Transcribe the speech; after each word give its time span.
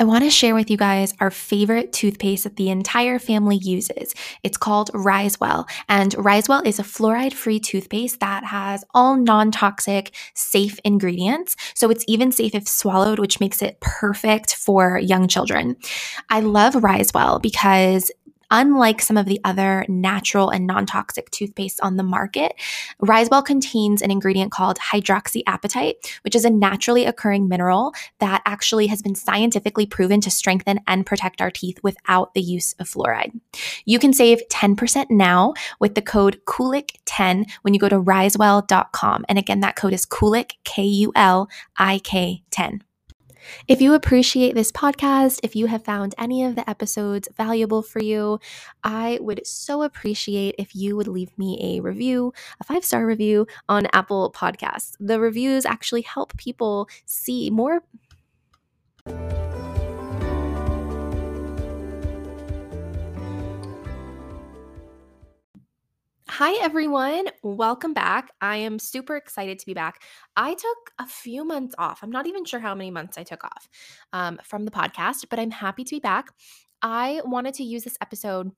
I 0.00 0.04
want 0.04 0.24
to 0.24 0.30
share 0.30 0.54
with 0.54 0.70
you 0.70 0.76
guys 0.76 1.14
our 1.20 1.30
favorite 1.30 1.92
toothpaste 1.92 2.44
that 2.44 2.56
the 2.56 2.70
entire 2.70 3.18
family 3.18 3.56
uses. 3.56 4.14
It's 4.42 4.56
called 4.56 4.90
Risewell, 4.92 5.68
and 5.88 6.12
Risewell 6.14 6.66
is 6.66 6.78
a 6.78 6.82
fluoride 6.84 7.32
free 7.32 7.60
toothpaste 7.60 8.20
that 8.20 8.44
has 8.44 8.84
all 8.94 9.16
non 9.16 9.50
toxic, 9.52 10.14
safe 10.34 10.78
ingredients. 10.84 11.56
So 11.74 11.90
it's 11.90 12.04
even 12.08 12.32
safe 12.32 12.54
if 12.54 12.68
swallowed, 12.68 13.18
which 13.18 13.40
makes 13.40 13.62
it 13.62 13.80
perfect 13.80 14.54
for 14.56 14.98
young 14.98 15.28
children. 15.28 15.76
I 16.30 16.40
love 16.40 16.74
Risewell 16.74 17.40
because 17.40 18.10
Unlike 18.50 19.02
some 19.02 19.16
of 19.16 19.26
the 19.26 19.40
other 19.44 19.84
natural 19.88 20.50
and 20.50 20.66
non 20.66 20.86
toxic 20.86 21.30
toothpastes 21.30 21.78
on 21.82 21.96
the 21.96 22.02
market, 22.02 22.54
Risewell 23.02 23.44
contains 23.44 24.02
an 24.02 24.10
ingredient 24.10 24.52
called 24.52 24.78
hydroxyapatite, 24.78 25.94
which 26.22 26.34
is 26.34 26.44
a 26.44 26.50
naturally 26.50 27.04
occurring 27.04 27.48
mineral 27.48 27.92
that 28.18 28.42
actually 28.46 28.86
has 28.88 29.02
been 29.02 29.14
scientifically 29.14 29.86
proven 29.86 30.20
to 30.20 30.30
strengthen 30.30 30.80
and 30.86 31.06
protect 31.06 31.40
our 31.40 31.50
teeth 31.50 31.78
without 31.82 32.34
the 32.34 32.42
use 32.42 32.74
of 32.78 32.88
fluoride. 32.88 33.32
You 33.84 33.98
can 33.98 34.12
save 34.12 34.42
10% 34.50 35.06
now 35.10 35.54
with 35.80 35.94
the 35.94 36.02
code 36.02 36.40
KULIK10 36.46 37.50
when 37.62 37.74
you 37.74 37.80
go 37.80 37.88
to 37.88 38.00
risewell.com. 38.00 39.24
And 39.28 39.38
again, 39.38 39.60
that 39.60 39.76
code 39.76 39.92
is 39.92 40.06
KULIK, 40.06 40.52
K 40.64 40.82
U 40.84 41.12
L 41.14 41.48
I 41.76 41.98
K 41.98 42.42
10. 42.50 42.82
If 43.68 43.80
you 43.80 43.94
appreciate 43.94 44.54
this 44.54 44.72
podcast, 44.72 45.40
if 45.42 45.56
you 45.56 45.66
have 45.66 45.84
found 45.84 46.14
any 46.18 46.44
of 46.44 46.54
the 46.54 46.68
episodes 46.68 47.28
valuable 47.36 47.82
for 47.82 48.02
you, 48.02 48.40
I 48.82 49.18
would 49.20 49.46
so 49.46 49.82
appreciate 49.82 50.54
if 50.58 50.74
you 50.74 50.96
would 50.96 51.08
leave 51.08 51.36
me 51.38 51.76
a 51.76 51.80
review, 51.80 52.32
a 52.60 52.64
five 52.64 52.84
star 52.84 53.06
review 53.06 53.46
on 53.68 53.86
Apple 53.92 54.32
Podcasts. 54.32 54.96
The 55.00 55.20
reviews 55.20 55.64
actually 55.64 56.02
help 56.02 56.36
people 56.36 56.88
see 57.06 57.50
more. 57.50 57.82
Hi, 66.38 66.52
everyone. 66.60 67.26
Welcome 67.44 67.94
back. 67.94 68.32
I 68.40 68.56
am 68.56 68.80
super 68.80 69.14
excited 69.14 69.60
to 69.60 69.66
be 69.66 69.72
back. 69.72 70.02
I 70.36 70.54
took 70.54 70.90
a 70.98 71.06
few 71.06 71.44
months 71.44 71.76
off. 71.78 72.00
I'm 72.02 72.10
not 72.10 72.26
even 72.26 72.44
sure 72.44 72.58
how 72.58 72.74
many 72.74 72.90
months 72.90 73.16
I 73.16 73.22
took 73.22 73.44
off 73.44 73.68
um, 74.12 74.40
from 74.42 74.64
the 74.64 74.72
podcast, 74.72 75.26
but 75.30 75.38
I'm 75.38 75.52
happy 75.52 75.84
to 75.84 75.94
be 75.94 76.00
back. 76.00 76.26
I 76.82 77.20
wanted 77.24 77.54
to 77.54 77.62
use 77.62 77.84
this 77.84 77.96
episode 78.00 78.50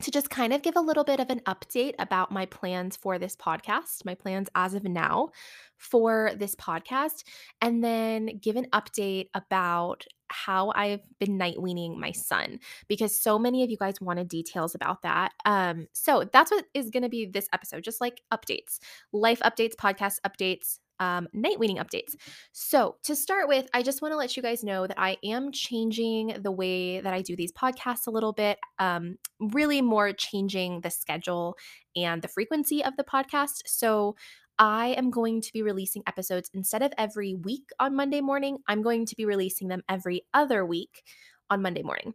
to 0.00 0.10
just 0.10 0.30
kind 0.30 0.52
of 0.52 0.62
give 0.62 0.76
a 0.76 0.80
little 0.80 1.04
bit 1.04 1.20
of 1.20 1.30
an 1.30 1.40
update 1.40 1.94
about 1.98 2.32
my 2.32 2.46
plans 2.46 2.96
for 2.96 3.18
this 3.18 3.36
podcast, 3.36 4.04
my 4.04 4.14
plans 4.14 4.48
as 4.54 4.74
of 4.74 4.84
now 4.84 5.30
for 5.76 6.32
this 6.36 6.54
podcast, 6.54 7.24
and 7.60 7.82
then 7.82 8.38
give 8.40 8.56
an 8.56 8.66
update 8.72 9.28
about 9.34 10.04
how 10.32 10.72
I've 10.74 11.02
been 11.18 11.36
night 11.36 11.60
weaning 11.60 12.00
my 12.00 12.10
son 12.12 12.58
because 12.88 13.18
so 13.18 13.38
many 13.38 13.62
of 13.62 13.70
you 13.70 13.76
guys 13.76 14.00
wanted 14.00 14.28
details 14.28 14.74
about 14.74 15.02
that. 15.02 15.32
Um, 15.44 15.88
so 15.92 16.24
that's 16.32 16.50
what 16.50 16.64
is 16.74 16.90
going 16.90 17.02
to 17.02 17.08
be 17.08 17.26
this 17.26 17.48
episode, 17.52 17.84
just 17.84 18.00
like 18.00 18.22
updates, 18.32 18.78
life 19.12 19.40
updates, 19.40 19.74
podcast 19.74 20.20
updates, 20.26 20.78
um, 21.02 21.28
night 21.32 21.58
weaning 21.58 21.78
updates. 21.78 22.14
So, 22.52 22.96
to 23.02 23.16
start 23.16 23.48
with, 23.48 23.68
I 23.74 23.82
just 23.82 24.02
want 24.02 24.12
to 24.12 24.16
let 24.16 24.36
you 24.36 24.42
guys 24.42 24.62
know 24.62 24.86
that 24.86 24.98
I 25.00 25.16
am 25.24 25.50
changing 25.50 26.36
the 26.40 26.52
way 26.52 27.00
that 27.00 27.12
I 27.12 27.22
do 27.22 27.34
these 27.34 27.52
podcasts 27.52 28.06
a 28.06 28.10
little 28.10 28.32
bit, 28.32 28.58
um, 28.78 29.18
really 29.40 29.82
more 29.82 30.12
changing 30.12 30.80
the 30.82 30.90
schedule 30.90 31.56
and 31.96 32.22
the 32.22 32.28
frequency 32.28 32.84
of 32.84 32.96
the 32.96 33.04
podcast. 33.04 33.62
So, 33.66 34.14
I 34.58 34.88
am 34.90 35.10
going 35.10 35.40
to 35.40 35.52
be 35.52 35.62
releasing 35.62 36.04
episodes 36.06 36.48
instead 36.54 36.82
of 36.82 36.92
every 36.96 37.34
week 37.34 37.70
on 37.80 37.96
Monday 37.96 38.20
morning, 38.20 38.58
I'm 38.68 38.82
going 38.82 39.06
to 39.06 39.16
be 39.16 39.24
releasing 39.24 39.66
them 39.66 39.82
every 39.88 40.22
other 40.32 40.64
week 40.64 41.02
on 41.50 41.62
Monday 41.62 41.82
morning. 41.82 42.14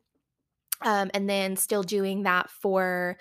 Um, 0.83 1.09
and 1.13 1.27
then 1.27 1.55
still 1.57 1.83
doing 1.83 2.23
that 2.23 2.49
for 2.49 3.17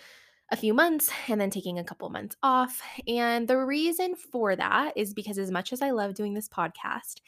a 0.51 0.57
few 0.57 0.73
months 0.73 1.11
and 1.29 1.41
then 1.41 1.51
taking 1.51 1.79
a 1.79 1.84
couple 1.84 2.09
months 2.11 2.37
off. 2.43 2.81
And 3.09 3.49
the 3.49 3.59
reason 3.59 4.15
for 4.15 4.55
that 4.57 4.93
is 4.97 5.15
because, 5.15 5.39
as 5.39 5.51
much 5.51 5.73
as 5.73 5.83
I 5.83 5.91
love 5.91 6.15
doing 6.15 6.34
this 6.34 6.49
podcast, 6.49 7.21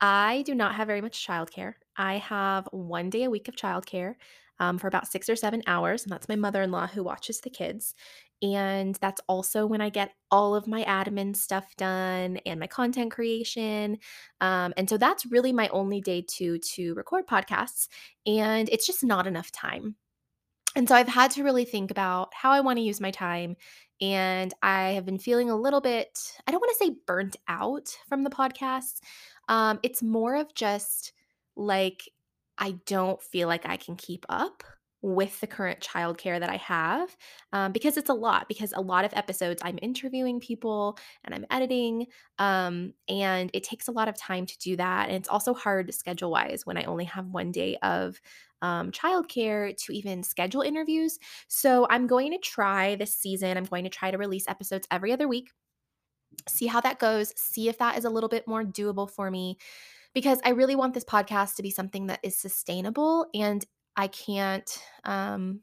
I 0.00 0.42
do 0.46 0.54
not 0.54 0.74
have 0.74 0.88
very 0.88 1.00
much 1.00 1.26
childcare. 1.26 1.74
I 1.96 2.18
have 2.18 2.68
one 2.72 3.08
day 3.10 3.24
a 3.24 3.30
week 3.30 3.48
of 3.48 3.56
childcare 3.56 4.14
um, 4.58 4.78
for 4.78 4.88
about 4.88 5.06
six 5.08 5.28
or 5.28 5.36
seven 5.36 5.62
hours, 5.66 6.02
and 6.02 6.12
that's 6.12 6.28
my 6.28 6.36
mother 6.36 6.62
in 6.62 6.70
law 6.70 6.86
who 6.86 7.02
watches 7.02 7.40
the 7.40 7.50
kids. 7.50 7.94
And 8.42 8.96
that's 8.96 9.20
also 9.28 9.66
when 9.66 9.80
I 9.80 9.88
get 9.88 10.10
all 10.32 10.56
of 10.56 10.66
my 10.66 10.82
admin 10.84 11.36
stuff 11.36 11.76
done 11.76 12.38
and 12.44 12.58
my 12.58 12.66
content 12.66 13.12
creation. 13.12 13.98
Um, 14.40 14.74
and 14.76 14.90
so 14.90 14.96
that's 14.96 15.24
really 15.26 15.52
my 15.52 15.68
only 15.68 16.00
day 16.00 16.22
to 16.22 16.58
to 16.58 16.94
record 16.94 17.28
podcasts. 17.28 17.86
And 18.26 18.68
it's 18.70 18.86
just 18.86 19.04
not 19.04 19.28
enough 19.28 19.52
time. 19.52 19.94
And 20.74 20.88
so 20.88 20.94
I've 20.94 21.08
had 21.08 21.30
to 21.32 21.44
really 21.44 21.64
think 21.64 21.90
about 21.90 22.32
how 22.34 22.50
I 22.50 22.60
want 22.60 22.78
to 22.78 22.82
use 22.82 23.00
my 23.00 23.10
time. 23.10 23.56
And 24.00 24.52
I 24.62 24.90
have 24.90 25.04
been 25.04 25.18
feeling 25.18 25.50
a 25.50 25.56
little 25.56 25.80
bit, 25.80 26.18
I 26.46 26.50
don't 26.50 26.60
want 26.60 26.76
to 26.76 26.84
say 26.84 26.96
burnt 27.06 27.36
out 27.46 27.96
from 28.08 28.24
the 28.24 28.30
podcast. 28.30 29.00
Um, 29.48 29.78
it's 29.82 30.02
more 30.02 30.34
of 30.36 30.54
just 30.54 31.12
like, 31.56 32.10
I 32.58 32.76
don't 32.86 33.22
feel 33.22 33.48
like 33.48 33.66
I 33.66 33.76
can 33.76 33.96
keep 33.96 34.24
up 34.28 34.62
with 35.02 35.40
the 35.40 35.46
current 35.46 35.80
childcare 35.80 36.38
that 36.38 36.48
I 36.48 36.56
have 36.56 37.16
um, 37.52 37.72
because 37.72 37.96
it's 37.96 38.08
a 38.08 38.14
lot. 38.14 38.48
Because 38.48 38.72
a 38.72 38.80
lot 38.80 39.04
of 39.04 39.12
episodes 39.14 39.60
I'm 39.64 39.78
interviewing 39.82 40.40
people 40.40 40.96
and 41.24 41.34
I'm 41.34 41.44
editing, 41.50 42.06
um, 42.38 42.94
and 43.08 43.50
it 43.52 43.64
takes 43.64 43.88
a 43.88 43.92
lot 43.92 44.08
of 44.08 44.16
time 44.16 44.46
to 44.46 44.58
do 44.58 44.76
that. 44.76 45.08
And 45.08 45.16
it's 45.16 45.28
also 45.28 45.52
hard 45.52 45.92
schedule 45.92 46.30
wise 46.30 46.64
when 46.64 46.76
I 46.76 46.84
only 46.84 47.04
have 47.04 47.26
one 47.26 47.50
day 47.50 47.76
of 47.82 48.20
um, 48.62 48.92
childcare 48.92 49.76
to 49.84 49.92
even 49.92 50.22
schedule 50.22 50.62
interviews. 50.62 51.18
So 51.48 51.86
I'm 51.90 52.06
going 52.06 52.30
to 52.30 52.38
try 52.38 52.94
this 52.94 53.14
season. 53.14 53.56
I'm 53.56 53.64
going 53.64 53.84
to 53.84 53.90
try 53.90 54.10
to 54.10 54.18
release 54.18 54.46
episodes 54.48 54.86
every 54.90 55.12
other 55.12 55.26
week. 55.26 55.50
See 56.48 56.66
how 56.66 56.80
that 56.80 57.00
goes. 57.00 57.32
See 57.36 57.68
if 57.68 57.78
that 57.78 57.98
is 57.98 58.04
a 58.04 58.10
little 58.10 58.28
bit 58.28 58.46
more 58.46 58.62
doable 58.62 59.10
for 59.10 59.30
me 59.30 59.58
because 60.14 60.38
I 60.44 60.50
really 60.50 60.76
want 60.76 60.94
this 60.94 61.04
podcast 61.04 61.56
to 61.56 61.62
be 61.62 61.70
something 61.70 62.06
that 62.06 62.20
is 62.22 62.36
sustainable 62.36 63.26
and 63.34 63.64
I 63.96 64.08
can't 64.08 64.78
um 65.04 65.60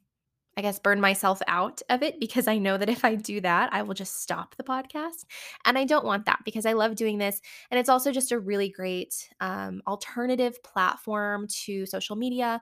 I 0.60 0.62
guess 0.62 0.78
burn 0.78 1.00
myself 1.00 1.42
out 1.48 1.82
of 1.90 2.04
it 2.04 2.20
because 2.20 2.46
I 2.46 2.58
know 2.58 2.76
that 2.78 2.90
if 2.90 3.06
I 3.06 3.16
do 3.16 3.40
that, 3.40 3.72
I 3.72 3.82
will 3.82 3.94
just 3.94 4.22
stop 4.22 4.58
the 4.58 4.64
podcast. 4.64 5.24
And 5.64 5.78
I 5.78 5.86
don't 5.86 6.04
want 6.04 6.26
that 6.26 6.40
because 6.44 6.66
I 6.66 6.74
love 6.74 6.96
doing 6.96 7.18
this. 7.18 7.40
And 7.72 7.80
it's 7.80 7.88
also 7.88 8.12
just 8.12 8.34
a 8.34 8.40
really 8.40 8.68
great 8.68 9.30
um, 9.40 9.82
alternative 9.88 10.62
platform 10.62 11.48
to 11.64 11.86
social 11.86 12.18
media 12.18 12.60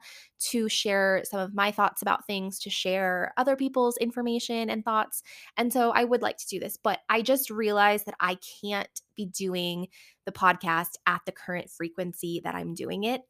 to 0.52 0.70
share 0.70 1.24
some 1.24 1.40
of 1.40 1.56
my 1.56 1.72
thoughts 1.72 2.04
about 2.04 2.28
things, 2.28 2.60
to 2.60 2.70
share 2.70 3.34
other 3.36 3.56
people's 3.56 3.98
information 3.98 4.70
and 4.70 4.86
thoughts. 4.86 5.24
And 5.58 5.74
so 5.74 5.90
I 5.90 6.04
would 6.04 6.22
like 6.22 6.38
to 6.38 6.48
do 6.48 6.60
this, 6.60 6.78
but 6.78 7.00
I 7.10 7.24
just 7.24 7.50
realized 7.50 8.06
that 8.06 8.16
I 8.20 8.38
can't 8.62 9.02
be 9.16 9.26
doing 9.26 9.88
the 10.26 10.32
podcast 10.32 10.98
at 11.08 11.22
the 11.26 11.32
current 11.32 11.72
frequency 11.72 12.42
that 12.44 12.54
I'm 12.54 12.76
doing 12.76 13.06
it 13.06 13.22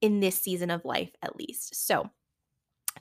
in 0.00 0.20
this 0.20 0.40
season 0.40 0.70
of 0.70 0.84
life, 0.84 1.10
at 1.22 1.36
least. 1.36 1.86
So, 1.86 2.10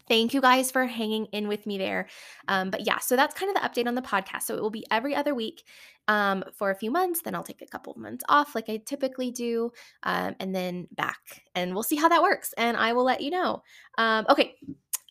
Thank 0.08 0.34
you 0.34 0.42
guys 0.42 0.72
for 0.72 0.86
hanging 0.86 1.26
in 1.28 1.48
with 1.48 1.66
me 1.66 1.78
there. 1.78 2.08
Um, 2.48 2.70
but 2.70 2.86
yeah, 2.86 3.00
so 3.00 3.16
that's 3.16 3.38
kind 3.38 3.50
of 3.50 3.62
the 3.62 3.68
update 3.68 3.88
on 3.88 3.96
the 3.96 4.02
podcast. 4.02 4.44
So 4.44 4.56
it 4.56 4.62
will 4.62 4.70
be 4.70 4.86
every 4.92 5.16
other 5.16 5.34
week 5.34 5.64
um, 6.08 6.44
for 6.54 6.72
a 6.72 6.76
few 6.76 6.92
months. 6.92 7.22
Then 7.22 7.36
I'll 7.36 7.44
take 7.44 7.62
a 7.62 7.68
couple 7.68 7.94
of 7.94 8.00
months 8.00 8.24
off, 8.30 8.56
like 8.56 8.70
I 8.70 8.78
typically 8.86 9.32
do, 9.32 9.72
um, 10.04 10.36
and 10.40 10.54
then 10.56 10.88
back. 10.92 11.44
And 11.56 11.74
we'll 11.74 11.84
see 11.84 11.96
how 11.96 12.10
that 12.10 12.22
works. 12.22 12.54
And 12.58 12.78
I 12.78 12.94
will 12.94 13.04
let 13.04 13.22
you 13.22 13.32
know. 13.32 13.64
Um, 13.98 14.26
okay, 14.30 14.56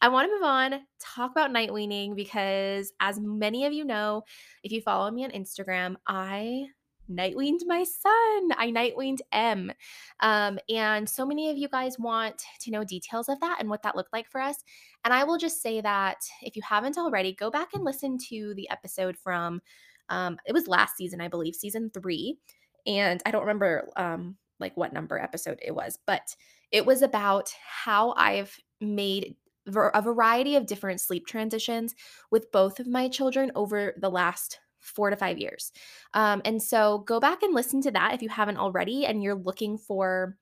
I 0.01 0.09
want 0.09 0.29
to 0.29 0.35
move 0.35 0.45
on, 0.45 0.81
talk 1.01 1.31
about 1.31 1.53
night 1.53 1.73
weaning 1.73 2.15
because, 2.15 2.93
as 3.01 3.19
many 3.19 3.65
of 3.65 3.73
you 3.73 3.85
know, 3.85 4.23
if 4.63 4.71
you 4.71 4.83
follow 4.83 5.11
me 5.11 5.25
on 5.25 5.31
Instagram, 5.31 5.97
I 6.07 6.67
night 7.09 7.37
weaned 7.37 7.61
my 7.67 7.85
son. 7.85 8.51
I 8.57 8.71
night 8.71 8.97
weaned 8.97 9.23
M. 9.33 9.73
Um, 10.21 10.59
and 10.69 11.09
so 11.09 11.27
many 11.27 11.51
of 11.51 11.57
you 11.57 11.69
guys 11.69 11.99
want 11.99 12.43
to 12.61 12.71
know 12.71 12.85
details 12.85 13.29
of 13.29 13.41
that 13.41 13.59
and 13.61 13.69
what 13.69 13.83
that 13.83 13.97
looked 13.97 14.13
like 14.13 14.31
for 14.31 14.41
us. 14.41 14.57
And 15.05 15.13
I 15.15 15.25
will 15.25 15.39
just 15.39 15.63
say 15.63 15.81
that 15.81 16.19
if 16.43 16.57
you 16.57 16.63
haven't 16.63 16.99
already, 16.99 17.33
go 17.33 17.51
back 17.51 17.69
and 17.75 17.85
listen 17.85 18.19
to 18.29 18.55
the 18.55 18.69
episode 18.71 19.17
from, 19.17 19.61
um, 20.09 20.39
it 20.47 20.53
was 20.53 20.69
last 20.69 20.97
season, 20.97 21.21
I 21.21 21.29
believe, 21.29 21.55
season 21.55 21.91
three. 21.93 22.39
And 22.87 23.23
I 23.27 23.31
don't 23.31 23.43
remember 23.43 23.89
um, 23.97 24.37
like 24.61 24.77
what 24.77 24.93
number 24.93 25.19
episode 25.19 25.59
it 25.63 25.75
was, 25.75 25.99
but 26.07 26.35
it 26.73 26.87
was 26.87 27.03
about 27.03 27.53
how 27.85 28.15
I've 28.17 28.57
made 28.81 29.37
a 29.67 30.03
variety 30.03 30.55
of 30.55 30.67
different 30.67 31.01
sleep 31.01 31.27
transitions 31.27 31.95
with 32.31 32.53
both 32.53 32.79
of 32.79 32.87
my 32.87 33.09
children 33.09 33.51
over 33.55 33.95
the 34.01 34.11
last 34.11 34.61
four 34.87 35.11
to 35.11 35.17
five 35.17 35.39
years. 35.39 35.73
Um, 36.15 36.43
and 36.45 36.63
so 36.63 36.99
go 37.07 37.21
back 37.21 37.43
and 37.43 37.55
listen 37.55 37.81
to 37.83 37.91
that 37.93 38.15
if 38.15 38.23
you 38.23 38.29
haven't 38.29 38.59
already 38.59 39.07
and 39.07 39.23
you're 39.23 39.35
looking 39.35 39.79
for 39.79 40.37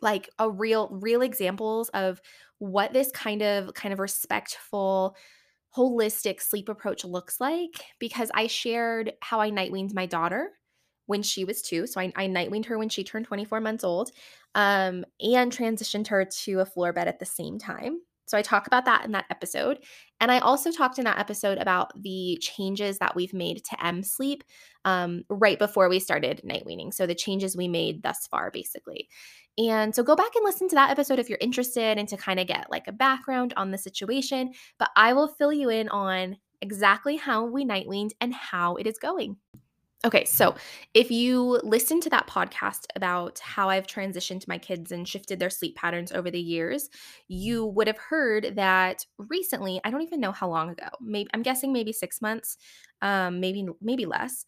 like 0.00 0.30
a 0.38 0.50
real 0.50 0.88
real 0.90 1.22
examples 1.22 1.88
of 1.90 2.20
what 2.58 2.92
this 2.92 3.10
kind 3.12 3.42
of 3.42 3.74
kind 3.74 3.92
of 3.92 3.98
respectful 3.98 5.16
holistic 5.76 6.40
sleep 6.40 6.68
approach 6.68 7.04
looks 7.04 7.40
like 7.40 7.84
because 7.98 8.30
I 8.34 8.46
shared 8.46 9.12
how 9.20 9.40
I 9.40 9.50
night 9.50 9.72
weaned 9.72 9.94
my 9.94 10.06
daughter 10.06 10.50
when 11.06 11.22
she 11.22 11.44
was 11.44 11.62
two. 11.62 11.86
So 11.86 12.00
I, 12.00 12.12
I 12.14 12.26
night 12.26 12.50
weaned 12.50 12.66
her 12.66 12.78
when 12.78 12.88
she 12.88 13.04
turned 13.04 13.26
24 13.26 13.60
months 13.60 13.84
old 13.84 14.10
um, 14.54 15.04
and 15.20 15.52
transitioned 15.52 16.08
her 16.08 16.24
to 16.44 16.60
a 16.60 16.66
floor 16.66 16.92
bed 16.92 17.08
at 17.08 17.18
the 17.18 17.26
same 17.26 17.58
time. 17.58 18.00
So 18.26 18.38
I 18.38 18.42
talk 18.42 18.66
about 18.66 18.84
that 18.86 19.04
in 19.04 19.12
that 19.12 19.26
episode. 19.30 19.78
And 20.20 20.30
I 20.30 20.38
also 20.38 20.70
talked 20.70 20.98
in 20.98 21.04
that 21.04 21.18
episode 21.18 21.58
about 21.58 21.90
the 22.00 22.38
changes 22.40 22.98
that 22.98 23.14
we've 23.16 23.34
made 23.34 23.64
to 23.64 23.84
M 23.84 24.02
sleep 24.02 24.44
um, 24.84 25.24
right 25.28 25.58
before 25.58 25.88
we 25.88 25.98
started 25.98 26.40
night 26.44 26.64
weaning. 26.64 26.92
So 26.92 27.06
the 27.06 27.14
changes 27.14 27.56
we 27.56 27.68
made 27.68 28.02
thus 28.02 28.26
far, 28.28 28.50
basically. 28.50 29.08
And 29.58 29.94
so 29.94 30.02
go 30.02 30.16
back 30.16 30.34
and 30.34 30.44
listen 30.44 30.68
to 30.68 30.74
that 30.76 30.90
episode 30.90 31.18
if 31.18 31.28
you're 31.28 31.38
interested 31.40 31.98
and 31.98 32.08
to 32.08 32.16
kind 32.16 32.40
of 32.40 32.46
get 32.46 32.70
like 32.70 32.88
a 32.88 32.92
background 32.92 33.52
on 33.56 33.70
the 33.70 33.78
situation. 33.78 34.52
But 34.78 34.90
I 34.96 35.12
will 35.12 35.28
fill 35.28 35.52
you 35.52 35.68
in 35.68 35.88
on 35.88 36.36
exactly 36.60 37.16
how 37.16 37.44
we 37.44 37.64
night 37.64 37.86
weaned 37.86 38.14
and 38.20 38.32
how 38.32 38.76
it 38.76 38.86
is 38.86 38.98
going. 38.98 39.36
Okay, 40.04 40.24
so 40.24 40.56
if 40.94 41.12
you 41.12 41.60
listen 41.62 42.00
to 42.00 42.10
that 42.10 42.26
podcast 42.26 42.86
about 42.96 43.38
how 43.38 43.68
I've 43.70 43.86
transitioned 43.86 44.48
my 44.48 44.58
kids 44.58 44.90
and 44.90 45.06
shifted 45.06 45.38
their 45.38 45.48
sleep 45.50 45.76
patterns 45.76 46.10
over 46.10 46.28
the 46.28 46.40
years, 46.40 46.90
you 47.28 47.66
would 47.66 47.86
have 47.86 47.98
heard 47.98 48.56
that 48.56 49.06
recently, 49.30 49.80
I 49.84 49.90
don't 49.92 50.02
even 50.02 50.18
know 50.18 50.32
how 50.32 50.48
long 50.48 50.70
ago, 50.70 50.88
maybe 51.00 51.30
I'm 51.32 51.42
guessing 51.42 51.72
maybe 51.72 51.92
6 51.92 52.20
months, 52.20 52.56
um 53.00 53.38
maybe 53.38 53.64
maybe 53.80 54.04
less. 54.06 54.44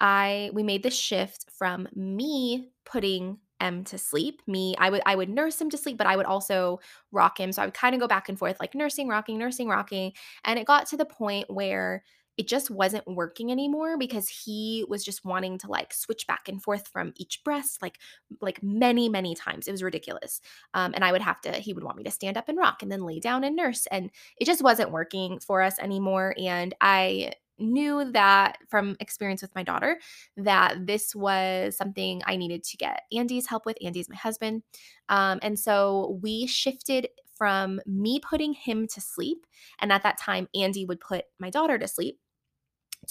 I 0.00 0.50
we 0.54 0.62
made 0.62 0.82
the 0.82 0.90
shift 0.90 1.46
from 1.52 1.88
me 1.94 2.70
putting 2.86 3.38
M 3.60 3.84
to 3.84 3.98
sleep. 3.98 4.40
Me, 4.46 4.74
I 4.78 4.90
would 4.90 5.02
I 5.06 5.14
would 5.16 5.28
nurse 5.28 5.60
him 5.60 5.70
to 5.70 5.76
sleep, 5.78 5.98
but 5.98 6.06
I 6.06 6.16
would 6.16 6.26
also 6.26 6.80
rock 7.12 7.38
him. 7.38 7.52
So 7.52 7.62
I 7.62 7.66
would 7.66 7.74
kind 7.74 7.94
of 7.94 8.00
go 8.00 8.08
back 8.08 8.28
and 8.28 8.38
forth 8.38 8.58
like 8.60 8.74
nursing, 8.74 9.08
rocking, 9.08 9.38
nursing, 9.38 9.68
rocking, 9.68 10.12
and 10.44 10.58
it 10.58 10.66
got 10.66 10.86
to 10.88 10.96
the 10.96 11.04
point 11.04 11.50
where 11.50 12.02
it 12.40 12.48
just 12.48 12.70
wasn't 12.70 13.06
working 13.06 13.52
anymore 13.52 13.98
because 13.98 14.26
he 14.26 14.82
was 14.88 15.04
just 15.04 15.26
wanting 15.26 15.58
to 15.58 15.68
like 15.68 15.92
switch 15.92 16.26
back 16.26 16.48
and 16.48 16.62
forth 16.62 16.88
from 16.88 17.12
each 17.18 17.44
breast 17.44 17.82
like 17.82 17.98
like 18.40 18.62
many 18.62 19.10
many 19.10 19.34
times 19.34 19.68
it 19.68 19.72
was 19.72 19.82
ridiculous 19.82 20.40
um, 20.72 20.94
and 20.94 21.04
i 21.04 21.12
would 21.12 21.20
have 21.20 21.38
to 21.42 21.52
he 21.52 21.74
would 21.74 21.84
want 21.84 21.98
me 21.98 22.02
to 22.02 22.10
stand 22.10 22.38
up 22.38 22.48
and 22.48 22.56
rock 22.56 22.82
and 22.82 22.90
then 22.90 23.04
lay 23.04 23.20
down 23.20 23.44
and 23.44 23.54
nurse 23.54 23.86
and 23.90 24.10
it 24.38 24.46
just 24.46 24.62
wasn't 24.62 24.90
working 24.90 25.38
for 25.38 25.60
us 25.60 25.78
anymore 25.80 26.34
and 26.38 26.74
i 26.80 27.30
knew 27.58 28.10
that 28.12 28.56
from 28.70 28.96
experience 29.00 29.42
with 29.42 29.54
my 29.54 29.62
daughter 29.62 30.00
that 30.38 30.86
this 30.86 31.14
was 31.14 31.76
something 31.76 32.22
I 32.24 32.36
needed 32.36 32.64
to 32.64 32.78
get 32.78 33.02
Andy's 33.12 33.46
help 33.46 33.66
with. 33.66 33.76
Andy's 33.84 34.08
my 34.08 34.16
husband. 34.16 34.62
Um, 35.10 35.40
and 35.42 35.58
so 35.58 36.18
we 36.22 36.46
shifted 36.46 37.08
from 37.40 37.80
me 37.86 38.20
putting 38.20 38.52
him 38.52 38.86
to 38.86 39.00
sleep. 39.00 39.46
And 39.78 39.90
at 39.90 40.02
that 40.02 40.18
time, 40.18 40.46
Andy 40.54 40.84
would 40.84 41.00
put 41.00 41.24
my 41.38 41.48
daughter 41.48 41.78
to 41.78 41.88
sleep 41.88 42.18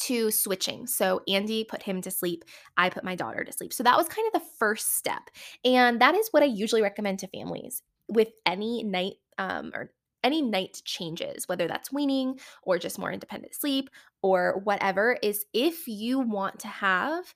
to 0.01 0.31
switching. 0.31 0.87
So 0.87 1.21
Andy 1.27 1.63
put 1.63 1.83
him 1.83 2.01
to 2.01 2.11
sleep, 2.11 2.45
I 2.77 2.89
put 2.89 3.03
my 3.03 3.15
daughter 3.15 3.43
to 3.43 3.51
sleep. 3.51 3.73
So 3.73 3.83
that 3.83 3.97
was 3.97 4.07
kind 4.07 4.27
of 4.27 4.41
the 4.41 4.47
first 4.57 4.97
step. 4.97 5.29
And 5.63 6.01
that 6.01 6.15
is 6.15 6.29
what 6.31 6.43
I 6.43 6.47
usually 6.47 6.81
recommend 6.81 7.19
to 7.19 7.27
families 7.27 7.81
with 8.07 8.29
any 8.45 8.83
night 8.83 9.15
um, 9.37 9.71
or 9.73 9.91
any 10.23 10.41
night 10.41 10.81
changes, 10.83 11.47
whether 11.47 11.67
that's 11.67 11.93
weaning 11.93 12.39
or 12.63 12.77
just 12.77 12.99
more 12.99 13.11
independent 13.11 13.55
sleep 13.55 13.89
or 14.21 14.59
whatever, 14.63 15.17
is 15.23 15.45
if 15.53 15.87
you 15.87 16.19
want 16.19 16.59
to 16.59 16.67
have 16.67 17.33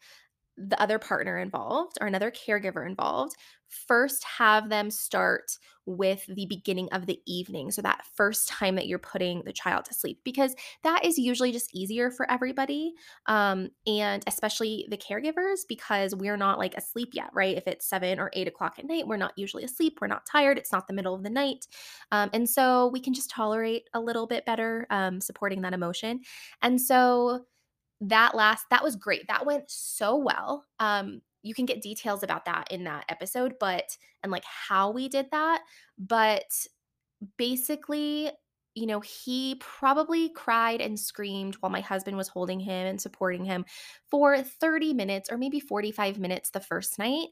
the 0.57 0.79
other 0.81 0.99
partner 0.99 1.39
involved 1.39 1.97
or 1.99 2.07
another 2.07 2.31
caregiver 2.31 2.85
involved, 2.87 3.35
first 3.87 4.23
have 4.23 4.69
them 4.69 4.91
start 4.91 5.57
with 5.85 6.25
the 6.27 6.45
beginning 6.45 6.87
of 6.91 7.07
the 7.07 7.19
evening. 7.25 7.71
So, 7.71 7.81
that 7.81 8.05
first 8.15 8.47
time 8.47 8.75
that 8.75 8.87
you're 8.87 8.99
putting 8.99 9.43
the 9.43 9.51
child 9.51 9.85
to 9.85 9.93
sleep, 9.93 10.19
because 10.23 10.55
that 10.83 11.03
is 11.03 11.17
usually 11.17 11.51
just 11.51 11.73
easier 11.73 12.09
for 12.11 12.29
everybody. 12.31 12.93
Um, 13.25 13.69
and 13.87 14.23
especially 14.27 14.87
the 14.89 14.97
caregivers, 14.97 15.61
because 15.67 16.15
we're 16.15 16.37
not 16.37 16.59
like 16.59 16.75
asleep 16.75 17.09
yet, 17.13 17.31
right? 17.33 17.57
If 17.57 17.67
it's 17.67 17.87
seven 17.89 18.19
or 18.19 18.29
eight 18.33 18.47
o'clock 18.47 18.75
at 18.77 18.85
night, 18.85 19.07
we're 19.07 19.17
not 19.17 19.33
usually 19.37 19.63
asleep. 19.63 19.97
We're 19.99 20.07
not 20.07 20.25
tired. 20.25 20.57
It's 20.57 20.71
not 20.71 20.87
the 20.87 20.93
middle 20.93 21.15
of 21.15 21.23
the 21.23 21.29
night. 21.29 21.65
Um, 22.11 22.29
and 22.33 22.49
so, 22.49 22.87
we 22.93 22.99
can 23.01 23.13
just 23.13 23.29
tolerate 23.29 23.89
a 23.93 23.99
little 23.99 24.27
bit 24.27 24.45
better 24.45 24.87
um, 24.89 25.19
supporting 25.19 25.61
that 25.61 25.73
emotion. 25.73 26.21
And 26.61 26.79
so, 26.79 27.45
that 28.09 28.35
last 28.35 28.65
that 28.69 28.83
was 28.83 28.95
great. 28.95 29.27
That 29.27 29.45
went 29.45 29.69
so 29.69 30.15
well. 30.17 30.65
Um 30.79 31.21
you 31.45 31.53
can 31.53 31.65
get 31.65 31.81
details 31.81 32.23
about 32.23 32.45
that 32.45 32.71
in 32.71 32.85
that 32.85 33.05
episode, 33.09 33.55
but 33.59 33.97
and 34.23 34.31
like 34.31 34.45
how 34.45 34.91
we 34.91 35.09
did 35.09 35.29
that, 35.31 35.61
but 35.97 36.43
basically 37.37 38.31
you 38.75 38.87
know, 38.87 39.01
he 39.01 39.55
probably 39.59 40.29
cried 40.29 40.81
and 40.81 40.99
screamed 40.99 41.53
while 41.55 41.69
my 41.71 41.81
husband 41.81 42.17
was 42.17 42.27
holding 42.27 42.59
him 42.59 42.87
and 42.87 42.99
supporting 42.99 43.45
him 43.45 43.65
for 44.09 44.41
30 44.41 44.95
minutes 44.95 45.29
or 45.31 45.37
maybe 45.37 45.59
45 45.59 46.17
minutes 46.19 46.49
the 46.49 46.59
first 46.59 46.97
night. 46.97 47.27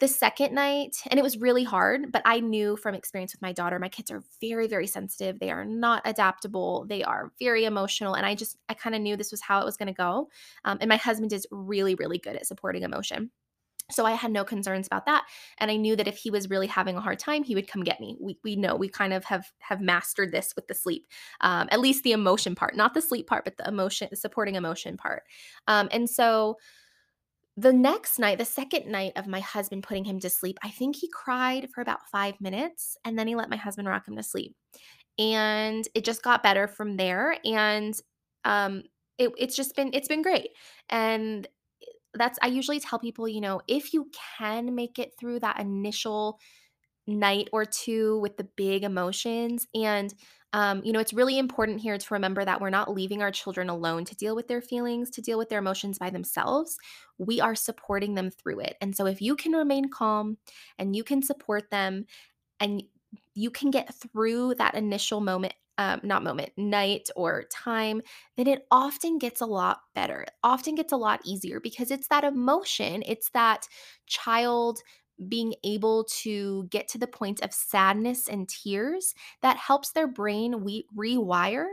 The 0.00 0.08
second 0.08 0.52
night, 0.54 0.96
and 1.08 1.20
it 1.20 1.22
was 1.22 1.38
really 1.38 1.62
hard, 1.62 2.10
but 2.10 2.22
I 2.24 2.40
knew 2.40 2.76
from 2.76 2.96
experience 2.96 3.32
with 3.32 3.40
my 3.40 3.52
daughter, 3.52 3.78
my 3.78 3.88
kids 3.88 4.10
are 4.10 4.22
very, 4.40 4.66
very 4.66 4.88
sensitive. 4.88 5.38
They 5.38 5.50
are 5.50 5.64
not 5.64 6.02
adaptable. 6.04 6.84
They 6.88 7.04
are 7.04 7.30
very 7.38 7.64
emotional. 7.64 8.14
And 8.14 8.26
I 8.26 8.34
just, 8.34 8.58
I 8.68 8.74
kind 8.74 8.96
of 8.96 9.02
knew 9.02 9.16
this 9.16 9.30
was 9.30 9.40
how 9.40 9.60
it 9.60 9.64
was 9.64 9.76
going 9.76 9.86
to 9.86 9.92
go. 9.92 10.28
Um, 10.64 10.78
and 10.80 10.88
my 10.88 10.96
husband 10.96 11.32
is 11.32 11.46
really, 11.52 11.94
really 11.94 12.18
good 12.18 12.34
at 12.34 12.46
supporting 12.46 12.82
emotion. 12.82 13.30
So 13.90 14.06
I 14.06 14.12
had 14.12 14.32
no 14.32 14.44
concerns 14.44 14.86
about 14.86 15.06
that. 15.06 15.24
And 15.58 15.70
I 15.70 15.76
knew 15.76 15.94
that 15.94 16.08
if 16.08 16.16
he 16.16 16.30
was 16.30 16.48
really 16.48 16.66
having 16.66 16.96
a 16.96 17.00
hard 17.00 17.18
time, 17.18 17.44
he 17.44 17.54
would 17.54 17.68
come 17.68 17.84
get 17.84 18.00
me. 18.00 18.16
We, 18.20 18.38
we 18.42 18.56
know 18.56 18.74
we 18.76 18.88
kind 18.88 19.12
of 19.12 19.24
have 19.24 19.52
have 19.60 19.80
mastered 19.80 20.32
this 20.32 20.54
with 20.56 20.66
the 20.68 20.74
sleep, 20.74 21.06
um, 21.42 21.68
at 21.70 21.80
least 21.80 22.02
the 22.02 22.12
emotion 22.12 22.54
part, 22.54 22.76
not 22.76 22.94
the 22.94 23.02
sleep 23.02 23.26
part, 23.26 23.44
but 23.44 23.58
the 23.58 23.68
emotion, 23.68 24.08
the 24.10 24.16
supporting 24.16 24.54
emotion 24.54 24.96
part. 24.96 25.24
Um, 25.68 25.88
and 25.92 26.08
so 26.08 26.56
the 27.56 27.72
next 27.72 28.18
night, 28.18 28.38
the 28.38 28.44
second 28.44 28.90
night 28.90 29.12
of 29.16 29.26
my 29.26 29.40
husband 29.40 29.84
putting 29.84 30.04
him 30.04 30.18
to 30.20 30.30
sleep, 30.30 30.58
I 30.62 30.70
think 30.70 30.96
he 30.96 31.08
cried 31.08 31.68
for 31.72 31.80
about 31.80 32.08
five 32.10 32.40
minutes 32.40 32.96
and 33.04 33.18
then 33.18 33.28
he 33.28 33.36
let 33.36 33.50
my 33.50 33.56
husband 33.56 33.88
rock 33.88 34.08
him 34.08 34.16
to 34.16 34.22
sleep. 34.22 34.56
And 35.18 35.86
it 35.94 36.04
just 36.04 36.24
got 36.24 36.42
better 36.42 36.66
from 36.66 36.96
there. 36.96 37.36
And 37.44 37.94
um, 38.44 38.82
it, 39.18 39.30
it's 39.38 39.54
just 39.54 39.76
been, 39.76 39.90
it's 39.92 40.08
been 40.08 40.22
great. 40.22 40.48
And 40.90 41.46
that's, 42.14 42.38
I 42.42 42.48
usually 42.48 42.80
tell 42.80 42.98
people, 42.98 43.28
you 43.28 43.40
know, 43.40 43.60
if 43.68 43.92
you 43.92 44.10
can 44.38 44.74
make 44.74 44.98
it 44.98 45.12
through 45.18 45.40
that 45.40 45.60
initial 45.60 46.40
night 47.06 47.48
or 47.52 47.64
two 47.64 48.18
with 48.20 48.36
the 48.36 48.48
big 48.56 48.82
emotions 48.82 49.66
and 49.74 50.12
um, 50.54 50.82
you 50.84 50.92
know, 50.92 51.00
it's 51.00 51.12
really 51.12 51.36
important 51.36 51.80
here 51.80 51.98
to 51.98 52.14
remember 52.14 52.44
that 52.44 52.60
we're 52.60 52.70
not 52.70 52.92
leaving 52.94 53.22
our 53.22 53.32
children 53.32 53.68
alone 53.68 54.04
to 54.04 54.14
deal 54.14 54.36
with 54.36 54.46
their 54.46 54.62
feelings, 54.62 55.10
to 55.10 55.20
deal 55.20 55.36
with 55.36 55.48
their 55.48 55.58
emotions 55.58 55.98
by 55.98 56.10
themselves. 56.10 56.78
We 57.18 57.40
are 57.40 57.56
supporting 57.56 58.14
them 58.14 58.30
through 58.30 58.60
it. 58.60 58.76
And 58.80 58.96
so, 58.96 59.06
if 59.06 59.20
you 59.20 59.34
can 59.34 59.52
remain 59.52 59.90
calm 59.90 60.38
and 60.78 60.94
you 60.94 61.02
can 61.02 61.22
support 61.22 61.70
them 61.70 62.06
and 62.60 62.82
you 63.34 63.50
can 63.50 63.70
get 63.70 63.94
through 63.94 64.54
that 64.56 64.74
initial 64.74 65.20
moment, 65.20 65.54
um, 65.78 66.00
not 66.04 66.22
moment, 66.22 66.50
night 66.56 67.08
or 67.16 67.44
time, 67.52 68.00
then 68.36 68.46
it 68.46 68.66
often 68.70 69.18
gets 69.18 69.40
a 69.40 69.46
lot 69.46 69.80
better. 69.94 70.22
It 70.22 70.30
often 70.44 70.76
gets 70.76 70.92
a 70.92 70.96
lot 70.96 71.20
easier 71.24 71.58
because 71.60 71.90
it's 71.90 72.08
that 72.08 72.24
emotion, 72.24 73.02
it's 73.06 73.30
that 73.30 73.66
child 74.06 74.80
being 75.28 75.54
able 75.64 76.04
to 76.04 76.64
get 76.70 76.88
to 76.88 76.98
the 76.98 77.06
point 77.06 77.40
of 77.42 77.52
sadness 77.52 78.28
and 78.28 78.48
tears 78.48 79.14
that 79.42 79.56
helps 79.56 79.92
their 79.92 80.08
brain 80.08 80.54
rewire 80.96 81.66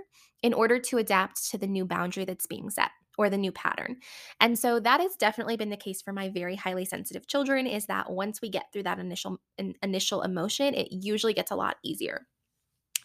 in 0.44 0.54
order 0.54 0.80
to 0.80 0.98
adapt 0.98 1.50
to 1.50 1.58
the 1.58 1.68
new 1.68 1.86
boundary 1.86 2.26
that's 2.26 2.48
being 2.48 2.70
set 2.70 2.92
or 3.18 3.30
the 3.30 3.38
new 3.38 3.52
pattern. 3.52 3.98
And 4.40 4.58
so 4.58 4.80
that 4.80 5.02
has 5.02 5.16
definitely 5.16 5.58
been 5.58 5.70
the 5.70 5.78
case 5.78 6.02
for 6.02 6.14
my 6.14 6.30
very 6.30 6.56
highly 6.56 6.86
sensitive 6.86 7.28
children 7.28 7.68
is 7.68 7.86
that 7.88 8.10
once 8.12 8.42
we 8.42 8.50
get 8.50 8.72
through 8.72 8.84
that 8.84 9.00
initial 9.00 9.42
in, 9.58 9.76
initial 9.84 10.22
emotion, 10.22 10.74
it 10.74 10.88
usually 10.92 11.34
gets 11.34 11.52
a 11.52 11.56
lot 11.56 11.78
easier. 11.84 12.28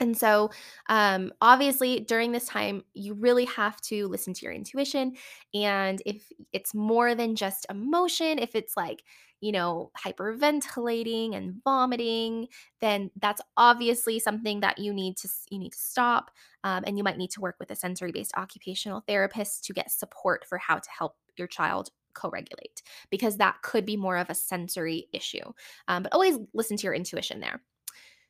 And 0.00 0.16
so, 0.16 0.50
um, 0.88 1.32
obviously, 1.40 2.00
during 2.00 2.32
this 2.32 2.46
time, 2.46 2.82
you 2.94 3.14
really 3.14 3.46
have 3.46 3.80
to 3.82 4.08
listen 4.08 4.34
to 4.34 4.42
your 4.44 4.52
intuition. 4.52 5.16
And 5.54 6.02
if 6.04 6.30
it's 6.52 6.74
more 6.74 7.14
than 7.14 7.36
just 7.36 7.66
emotion, 7.70 8.38
if 8.38 8.54
it's 8.54 8.76
like, 8.76 9.02
you 9.40 9.52
know, 9.52 9.90
hyperventilating 10.02 11.34
and 11.34 11.62
vomiting, 11.62 12.48
then 12.80 13.10
that's 13.20 13.40
obviously 13.56 14.18
something 14.18 14.60
that 14.60 14.78
you 14.78 14.92
need 14.92 15.16
to 15.18 15.28
you 15.50 15.58
need 15.58 15.72
to 15.72 15.78
stop. 15.78 16.30
Um, 16.64 16.84
and 16.86 16.98
you 16.98 17.04
might 17.04 17.18
need 17.18 17.30
to 17.32 17.40
work 17.40 17.56
with 17.60 17.70
a 17.70 17.76
sensory 17.76 18.12
based 18.12 18.32
occupational 18.36 19.02
therapist 19.06 19.64
to 19.64 19.72
get 19.72 19.90
support 19.90 20.46
for 20.46 20.58
how 20.58 20.76
to 20.78 20.90
help 20.90 21.16
your 21.36 21.48
child 21.48 21.90
co-regulate 22.14 22.82
because 23.10 23.36
that 23.36 23.60
could 23.62 23.84
be 23.84 23.96
more 23.96 24.16
of 24.16 24.30
a 24.30 24.34
sensory 24.34 25.06
issue. 25.12 25.52
Um, 25.86 26.02
but 26.02 26.14
always 26.14 26.38
listen 26.54 26.76
to 26.78 26.84
your 26.84 26.94
intuition 26.94 27.40
there. 27.40 27.60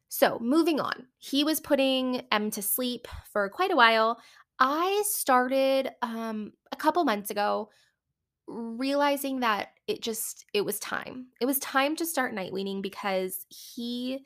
So, 0.09 0.39
moving 0.41 0.81
on, 0.81 1.07
he 1.19 1.45
was 1.45 1.61
putting 1.61 2.23
M 2.31 2.51
to 2.53 2.63
sleep 2.63 3.09
for 3.33 3.49
quite 3.49 3.73
a 3.73 3.77
while. 3.77 4.21
I 4.59 5.03
started 5.07 5.91
um, 6.03 6.53
a 6.73 6.77
couple 6.77 7.05
months 7.05 7.31
ago 7.31 7.71
realizing 8.49 9.41
that 9.41 9.69
it 9.87 10.03
just 10.03 10.47
it 10.55 10.65
was 10.65 10.79
time. 10.79 11.27
It 11.41 11.47
was 11.47 11.59
time 11.59 11.97
to 11.97 12.07
start 12.07 12.35
night 12.35 12.53
weaning 12.53 12.83
because 12.83 13.45
he 13.49 14.25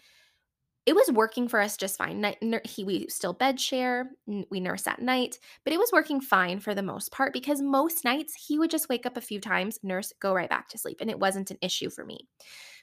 it 0.86 0.94
was 0.94 1.10
working 1.12 1.46
for 1.46 1.60
us 1.60 1.76
just 1.76 1.98
fine. 1.98 2.20
Night, 2.20 2.38
he 2.66 2.84
we 2.84 3.06
still 3.08 3.32
bed 3.32 3.60
share, 3.60 4.10
we 4.50 4.60
nurse 4.60 4.86
at 4.86 5.00
night, 5.00 5.38
but 5.64 5.72
it 5.72 5.78
was 5.78 5.90
working 5.92 6.20
fine 6.20 6.58
for 6.58 6.74
the 6.74 6.82
most 6.82 7.12
part 7.12 7.32
because 7.32 7.60
most 7.60 8.04
nights 8.04 8.34
he 8.46 8.58
would 8.58 8.70
just 8.70 8.88
wake 8.88 9.04
up 9.06 9.16
a 9.16 9.20
few 9.20 9.40
times, 9.40 9.78
nurse, 9.82 10.12
go 10.20 10.32
right 10.34 10.48
back 10.48 10.68
to 10.70 10.78
sleep, 10.78 10.98
and 11.00 11.10
it 11.10 11.20
wasn't 11.20 11.50
an 11.50 11.58
issue 11.62 11.90
for 11.90 12.04
me. 12.04 12.28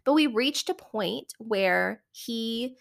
But 0.06 0.14
we 0.14 0.28
reached 0.28 0.70
a 0.70 0.76
point 0.76 1.34
where 1.40 2.04
he 2.12 2.78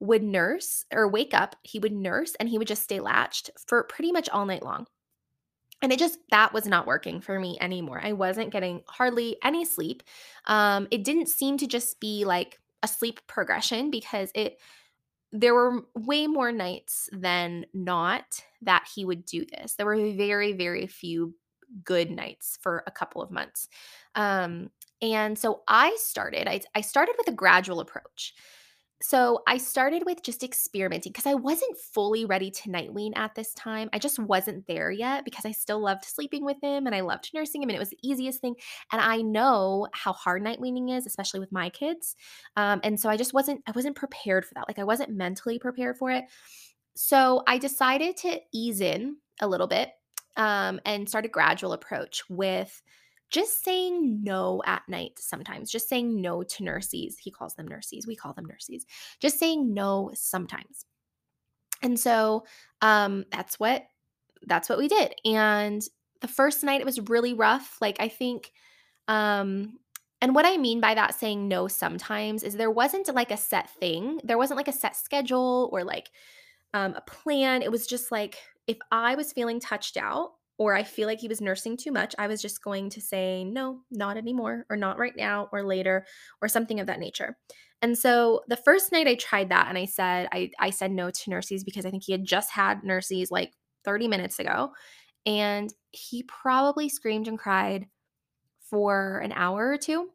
would 0.00 0.22
nurse 0.22 0.84
or 0.92 1.06
wake 1.08 1.34
up, 1.34 1.56
he 1.62 1.78
would 1.78 1.92
nurse 1.92 2.34
and 2.40 2.48
he 2.48 2.58
would 2.58 2.68
just 2.68 2.82
stay 2.82 3.00
latched 3.00 3.50
for 3.66 3.84
pretty 3.84 4.12
much 4.12 4.28
all 4.30 4.46
night 4.46 4.62
long. 4.62 4.86
And 5.82 5.92
it 5.92 5.98
just 5.98 6.18
that 6.30 6.52
was 6.52 6.66
not 6.66 6.86
working 6.86 7.20
for 7.20 7.38
me 7.38 7.56
anymore. 7.60 8.00
I 8.02 8.12
wasn't 8.12 8.50
getting 8.50 8.82
hardly 8.86 9.36
any 9.42 9.64
sleep. 9.64 10.02
Um, 10.46 10.88
it 10.90 11.04
didn't 11.04 11.28
seem 11.28 11.56
to 11.58 11.66
just 11.66 12.00
be 12.00 12.24
like 12.24 12.58
a 12.82 12.88
sleep 12.88 13.20
progression 13.26 13.90
because 13.90 14.30
it 14.34 14.58
there 15.32 15.54
were 15.54 15.82
way 15.94 16.26
more 16.26 16.50
nights 16.50 17.08
than 17.12 17.64
not 17.72 18.42
that 18.62 18.88
he 18.94 19.04
would 19.04 19.24
do 19.24 19.44
this. 19.44 19.74
There 19.74 19.86
were 19.86 20.12
very, 20.12 20.52
very 20.52 20.86
few 20.86 21.34
good 21.84 22.10
nights 22.10 22.58
for 22.60 22.82
a 22.86 22.90
couple 22.90 23.22
of 23.22 23.30
months. 23.30 23.68
Um, 24.16 24.70
and 25.00 25.38
so 25.38 25.62
I 25.68 25.96
started, 26.00 26.48
I, 26.48 26.60
I 26.74 26.80
started 26.80 27.14
with 27.16 27.28
a 27.28 27.32
gradual 27.32 27.78
approach. 27.78 28.34
So 29.02 29.42
I 29.46 29.56
started 29.56 30.02
with 30.04 30.22
just 30.22 30.44
experimenting 30.44 31.12
because 31.12 31.26
I 31.26 31.34
wasn't 31.34 31.78
fully 31.78 32.26
ready 32.26 32.50
to 32.50 32.70
night 32.70 32.92
wean 32.92 33.14
at 33.14 33.34
this 33.34 33.54
time. 33.54 33.88
I 33.94 33.98
just 33.98 34.18
wasn't 34.18 34.66
there 34.66 34.90
yet 34.90 35.24
because 35.24 35.46
I 35.46 35.52
still 35.52 35.80
loved 35.80 36.04
sleeping 36.04 36.44
with 36.44 36.58
him 36.62 36.86
and 36.86 36.94
I 36.94 37.00
loved 37.00 37.30
nursing 37.32 37.62
him 37.62 37.70
and 37.70 37.76
it 37.76 37.80
was 37.80 37.90
the 37.90 37.98
easiest 38.02 38.40
thing. 38.40 38.56
And 38.92 39.00
I 39.00 39.22
know 39.22 39.88
how 39.92 40.12
hard 40.12 40.42
night 40.42 40.60
weaning 40.60 40.90
is, 40.90 41.06
especially 41.06 41.40
with 41.40 41.50
my 41.50 41.70
kids. 41.70 42.14
Um, 42.56 42.80
and 42.84 43.00
so 43.00 43.08
I 43.08 43.16
just 43.16 43.32
wasn't 43.32 43.62
I 43.66 43.72
wasn't 43.72 43.96
prepared 43.96 44.44
for 44.44 44.52
that. 44.54 44.68
Like 44.68 44.78
I 44.78 44.84
wasn't 44.84 45.16
mentally 45.16 45.58
prepared 45.58 45.96
for 45.96 46.10
it. 46.10 46.24
So 46.94 47.42
I 47.46 47.56
decided 47.56 48.18
to 48.18 48.38
ease 48.52 48.82
in 48.82 49.16
a 49.40 49.48
little 49.48 49.66
bit 49.66 49.90
um, 50.36 50.78
and 50.84 51.08
start 51.08 51.24
a 51.24 51.28
gradual 51.28 51.72
approach 51.72 52.22
with 52.28 52.82
just 53.30 53.64
saying 53.64 54.22
no 54.22 54.62
at 54.66 54.82
night 54.88 55.12
sometimes, 55.18 55.70
just 55.70 55.88
saying 55.88 56.20
no 56.20 56.42
to 56.42 56.64
nurses. 56.64 57.16
He 57.18 57.30
calls 57.30 57.54
them 57.54 57.68
nurses. 57.68 58.06
We 58.06 58.16
call 58.16 58.32
them 58.32 58.46
nurses. 58.46 58.86
Just 59.20 59.38
saying 59.38 59.72
no 59.72 60.10
sometimes. 60.14 60.84
And 61.82 61.98
so 61.98 62.44
um, 62.82 63.24
that's 63.30 63.58
what 63.58 63.84
that's 64.46 64.68
what 64.68 64.78
we 64.78 64.88
did. 64.88 65.14
And 65.24 65.82
the 66.20 66.28
first 66.28 66.64
night 66.64 66.80
it 66.80 66.86
was 66.86 67.00
really 67.08 67.34
rough. 67.34 67.78
Like 67.80 67.96
I 68.00 68.08
think 68.08 68.52
um 69.08 69.78
and 70.22 70.34
what 70.34 70.46
I 70.46 70.56
mean 70.58 70.80
by 70.80 70.94
that 70.94 71.14
saying 71.14 71.48
no 71.48 71.66
sometimes 71.66 72.42
is 72.42 72.54
there 72.54 72.70
wasn't 72.70 73.14
like 73.14 73.30
a 73.30 73.36
set 73.36 73.70
thing. 73.70 74.20
There 74.22 74.38
wasn't 74.38 74.58
like 74.58 74.68
a 74.68 74.72
set 74.72 74.96
schedule 74.96 75.70
or 75.72 75.82
like 75.82 76.10
um, 76.74 76.94
a 76.94 77.00
plan. 77.00 77.62
It 77.62 77.70
was 77.70 77.86
just 77.86 78.12
like 78.12 78.36
if 78.66 78.76
I 78.92 79.14
was 79.14 79.32
feeling 79.32 79.60
touched 79.60 79.96
out, 79.96 80.32
or 80.60 80.74
I 80.74 80.82
feel 80.82 81.08
like 81.08 81.20
he 81.20 81.26
was 81.26 81.40
nursing 81.40 81.78
too 81.78 81.90
much, 81.90 82.14
I 82.18 82.26
was 82.26 82.42
just 82.42 82.62
going 82.62 82.90
to 82.90 83.00
say, 83.00 83.44
no, 83.44 83.80
not 83.90 84.18
anymore, 84.18 84.66
or 84.68 84.76
not 84.76 84.98
right 84.98 85.16
now, 85.16 85.48
or 85.52 85.64
later, 85.64 86.04
or 86.42 86.48
something 86.48 86.80
of 86.80 86.86
that 86.86 87.00
nature. 87.00 87.38
And 87.80 87.96
so 87.96 88.42
the 88.46 88.58
first 88.58 88.92
night 88.92 89.08
I 89.08 89.14
tried 89.14 89.48
that 89.48 89.68
and 89.70 89.78
I 89.78 89.86
said, 89.86 90.28
I, 90.30 90.50
I 90.60 90.68
said 90.68 90.90
no 90.92 91.10
to 91.10 91.30
nurses 91.30 91.64
because 91.64 91.86
I 91.86 91.90
think 91.90 92.02
he 92.04 92.12
had 92.12 92.26
just 92.26 92.50
had 92.50 92.84
nurses 92.84 93.30
like 93.30 93.54
30 93.86 94.06
minutes 94.06 94.38
ago. 94.38 94.72
And 95.24 95.72
he 95.92 96.24
probably 96.24 96.90
screamed 96.90 97.26
and 97.26 97.38
cried 97.38 97.86
for 98.68 99.20
an 99.20 99.32
hour 99.32 99.66
or 99.66 99.78
two. 99.78 100.10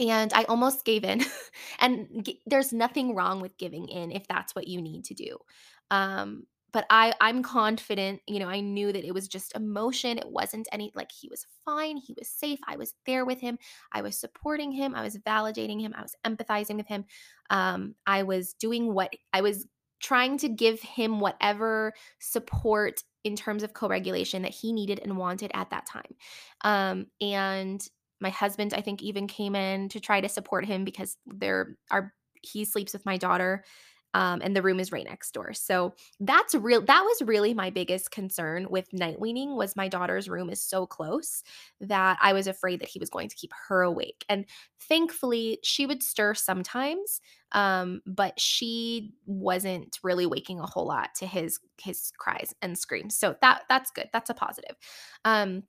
And 0.00 0.32
I 0.32 0.44
almost 0.44 0.86
gave 0.86 1.04
in. 1.04 1.20
and 1.78 2.24
g- 2.24 2.40
there's 2.46 2.72
nothing 2.72 3.14
wrong 3.14 3.42
with 3.42 3.58
giving 3.58 3.86
in 3.86 4.12
if 4.12 4.26
that's 4.26 4.54
what 4.54 4.66
you 4.66 4.80
need 4.80 5.04
to 5.04 5.14
do. 5.14 5.36
Um, 5.90 6.44
but 6.74 6.86
I 6.90 7.14
I'm 7.20 7.42
confident, 7.44 8.20
you 8.26 8.40
know, 8.40 8.48
I 8.48 8.60
knew 8.60 8.92
that 8.92 9.04
it 9.06 9.14
was 9.14 9.28
just 9.28 9.54
emotion. 9.56 10.18
It 10.18 10.28
wasn't 10.30 10.68
any 10.72 10.92
like 10.94 11.12
he 11.12 11.28
was 11.30 11.46
fine, 11.64 11.96
he 11.96 12.14
was 12.18 12.28
safe. 12.28 12.58
I 12.68 12.76
was 12.76 12.94
there 13.06 13.24
with 13.24 13.40
him. 13.40 13.58
I 13.92 14.02
was 14.02 14.18
supporting 14.18 14.72
him, 14.72 14.94
I 14.94 15.02
was 15.02 15.16
validating 15.18 15.80
him, 15.80 15.94
I 15.96 16.02
was 16.02 16.16
empathizing 16.26 16.76
with 16.76 16.88
him. 16.88 17.06
Um 17.48 17.94
I 18.06 18.24
was 18.24 18.54
doing 18.54 18.92
what 18.92 19.14
I 19.32 19.40
was 19.40 19.68
trying 20.00 20.36
to 20.38 20.48
give 20.50 20.80
him 20.82 21.20
whatever 21.20 21.94
support 22.18 23.04
in 23.22 23.36
terms 23.36 23.62
of 23.62 23.72
co-regulation 23.72 24.42
that 24.42 24.52
he 24.52 24.72
needed 24.72 25.00
and 25.02 25.16
wanted 25.16 25.52
at 25.54 25.70
that 25.70 25.86
time. 25.86 26.16
Um 26.62 27.06
and 27.20 27.88
my 28.20 28.30
husband 28.30 28.74
I 28.74 28.80
think 28.80 29.00
even 29.00 29.28
came 29.28 29.54
in 29.54 29.88
to 29.90 30.00
try 30.00 30.20
to 30.20 30.28
support 30.28 30.66
him 30.66 30.84
because 30.84 31.16
there 31.24 31.78
are 31.92 32.12
he 32.42 32.64
sleeps 32.64 32.92
with 32.92 33.06
my 33.06 33.16
daughter 33.16 33.64
um, 34.14 34.40
and 34.42 34.56
the 34.56 34.62
room 34.62 34.78
is 34.78 34.92
right 34.92 35.04
next 35.04 35.32
door. 35.32 35.52
So 35.52 35.92
that's 36.20 36.54
real. 36.54 36.80
That 36.80 37.02
was 37.02 37.22
really 37.26 37.52
my 37.52 37.70
biggest 37.70 38.12
concern 38.12 38.68
with 38.70 38.92
night 38.92 39.20
weaning 39.20 39.56
was 39.56 39.76
my 39.76 39.88
daughter's 39.88 40.28
room 40.28 40.48
is 40.48 40.62
so 40.62 40.86
close 40.86 41.42
that 41.80 42.18
I 42.22 42.32
was 42.32 42.46
afraid 42.46 42.80
that 42.80 42.88
he 42.88 43.00
was 43.00 43.10
going 43.10 43.28
to 43.28 43.36
keep 43.36 43.52
her 43.68 43.82
awake. 43.82 44.24
And 44.28 44.46
thankfully, 44.80 45.58
she 45.64 45.84
would 45.84 46.02
stir 46.02 46.34
sometimes, 46.34 47.20
um, 47.52 48.00
but 48.06 48.38
she 48.38 49.12
wasn't 49.26 49.98
really 50.04 50.26
waking 50.26 50.60
a 50.60 50.66
whole 50.66 50.86
lot 50.86 51.10
to 51.16 51.26
his 51.26 51.58
his 51.82 52.12
cries 52.16 52.54
and 52.62 52.78
screams. 52.78 53.16
So 53.18 53.36
that 53.42 53.62
that's 53.68 53.90
good. 53.90 54.08
That's 54.12 54.30
a 54.30 54.34
positive. 54.34 54.76
Um, 55.24 55.64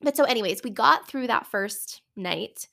but 0.00 0.16
so, 0.16 0.24
anyways, 0.24 0.62
we 0.64 0.70
got 0.70 1.06
through 1.08 1.28
that 1.28 1.46
first 1.46 2.02
night 2.16 2.68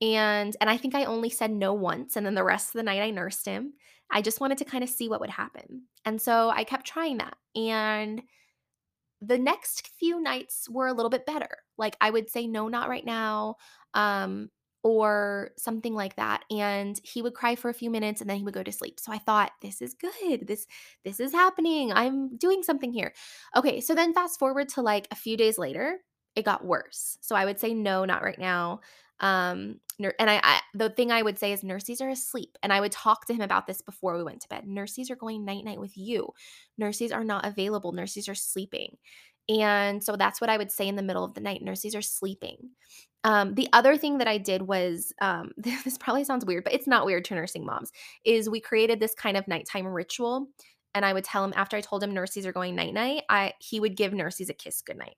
and 0.00 0.56
and 0.60 0.68
I 0.70 0.76
think 0.76 0.94
I 0.94 1.04
only 1.04 1.30
said 1.30 1.50
no 1.50 1.72
once 1.72 2.16
and 2.16 2.26
then 2.26 2.34
the 2.34 2.44
rest 2.44 2.68
of 2.68 2.74
the 2.74 2.82
night 2.82 3.02
I 3.02 3.10
nursed 3.10 3.46
him 3.46 3.74
I 4.10 4.22
just 4.22 4.40
wanted 4.40 4.58
to 4.58 4.64
kind 4.64 4.84
of 4.84 4.90
see 4.90 5.08
what 5.08 5.20
would 5.20 5.30
happen. 5.30 5.82
And 6.04 6.20
so 6.20 6.50
I 6.50 6.64
kept 6.64 6.86
trying 6.86 7.18
that. 7.18 7.36
And 7.54 8.22
the 9.20 9.38
next 9.38 9.88
few 9.98 10.20
nights 10.20 10.68
were 10.68 10.86
a 10.86 10.92
little 10.92 11.10
bit 11.10 11.26
better. 11.26 11.48
Like 11.78 11.96
I 12.00 12.10
would 12.10 12.30
say, 12.30 12.46
no, 12.46 12.68
not 12.68 12.88
right 12.88 13.04
now. 13.04 13.56
Um, 13.94 14.50
or 14.86 15.50
something 15.58 15.94
like 15.94 16.14
that 16.14 16.44
and 16.48 17.00
he 17.02 17.20
would 17.20 17.34
cry 17.34 17.56
for 17.56 17.68
a 17.68 17.74
few 17.74 17.90
minutes 17.90 18.20
and 18.20 18.30
then 18.30 18.36
he 18.36 18.44
would 18.44 18.54
go 18.54 18.62
to 18.62 18.70
sleep 18.70 19.00
so 19.00 19.10
i 19.10 19.18
thought 19.18 19.50
this 19.60 19.82
is 19.82 19.94
good 19.94 20.46
this 20.46 20.64
this 21.04 21.18
is 21.18 21.32
happening 21.32 21.92
i'm 21.92 22.36
doing 22.36 22.62
something 22.62 22.92
here 22.92 23.12
okay 23.56 23.80
so 23.80 23.96
then 23.96 24.14
fast 24.14 24.38
forward 24.38 24.68
to 24.68 24.82
like 24.82 25.08
a 25.10 25.16
few 25.16 25.36
days 25.36 25.58
later 25.58 25.98
it 26.36 26.44
got 26.44 26.64
worse 26.64 27.18
so 27.20 27.34
i 27.34 27.44
would 27.44 27.58
say 27.58 27.74
no 27.74 28.04
not 28.04 28.22
right 28.22 28.38
now 28.38 28.78
um 29.18 29.80
and 29.98 30.30
I, 30.30 30.40
I, 30.42 30.60
the 30.74 30.90
thing 30.90 31.10
i 31.10 31.22
would 31.22 31.38
say 31.38 31.52
is 31.52 31.62
nurses 31.62 32.00
are 32.00 32.08
asleep 32.08 32.56
and 32.62 32.72
i 32.72 32.80
would 32.80 32.92
talk 32.92 33.26
to 33.26 33.34
him 33.34 33.40
about 33.40 33.66
this 33.66 33.82
before 33.82 34.16
we 34.16 34.22
went 34.22 34.42
to 34.42 34.48
bed. 34.48 34.66
Nurses 34.66 35.10
are 35.10 35.16
going 35.16 35.44
night 35.44 35.64
night 35.64 35.80
with 35.80 35.96
you. 35.96 36.28
Nurses 36.78 37.12
are 37.12 37.24
not 37.24 37.46
available. 37.46 37.92
Nurses 37.92 38.28
are 38.28 38.34
sleeping. 38.34 38.96
And 39.48 40.02
so 40.02 40.16
that's 40.16 40.40
what 40.40 40.50
i 40.50 40.56
would 40.56 40.72
say 40.72 40.88
in 40.88 40.96
the 40.96 41.02
middle 41.02 41.24
of 41.24 41.34
the 41.34 41.40
night 41.40 41.62
nurses 41.62 41.94
are 41.94 42.02
sleeping. 42.02 42.70
Um, 43.24 43.54
the 43.54 43.68
other 43.72 43.96
thing 43.96 44.18
that 44.18 44.28
i 44.28 44.38
did 44.38 44.62
was 44.62 45.12
um, 45.20 45.52
this 45.56 45.98
probably 45.98 46.24
sounds 46.24 46.44
weird 46.44 46.64
but 46.64 46.74
it's 46.74 46.86
not 46.86 47.06
weird 47.06 47.24
to 47.26 47.34
nursing 47.34 47.64
moms 47.64 47.92
is 48.24 48.50
we 48.50 48.60
created 48.60 49.00
this 49.00 49.14
kind 49.14 49.36
of 49.36 49.48
nighttime 49.48 49.86
ritual 49.86 50.48
and 50.94 51.04
i 51.04 51.12
would 51.12 51.24
tell 51.24 51.44
him 51.44 51.52
after 51.56 51.76
i 51.76 51.80
told 51.80 52.02
him 52.02 52.14
nurses 52.14 52.46
are 52.46 52.52
going 52.52 52.74
night 52.76 52.94
night 52.94 53.22
i 53.28 53.52
he 53.58 53.80
would 53.80 53.96
give 53.96 54.12
nurses 54.12 54.48
a 54.50 54.54
kiss 54.54 54.82
goodnight 54.82 55.16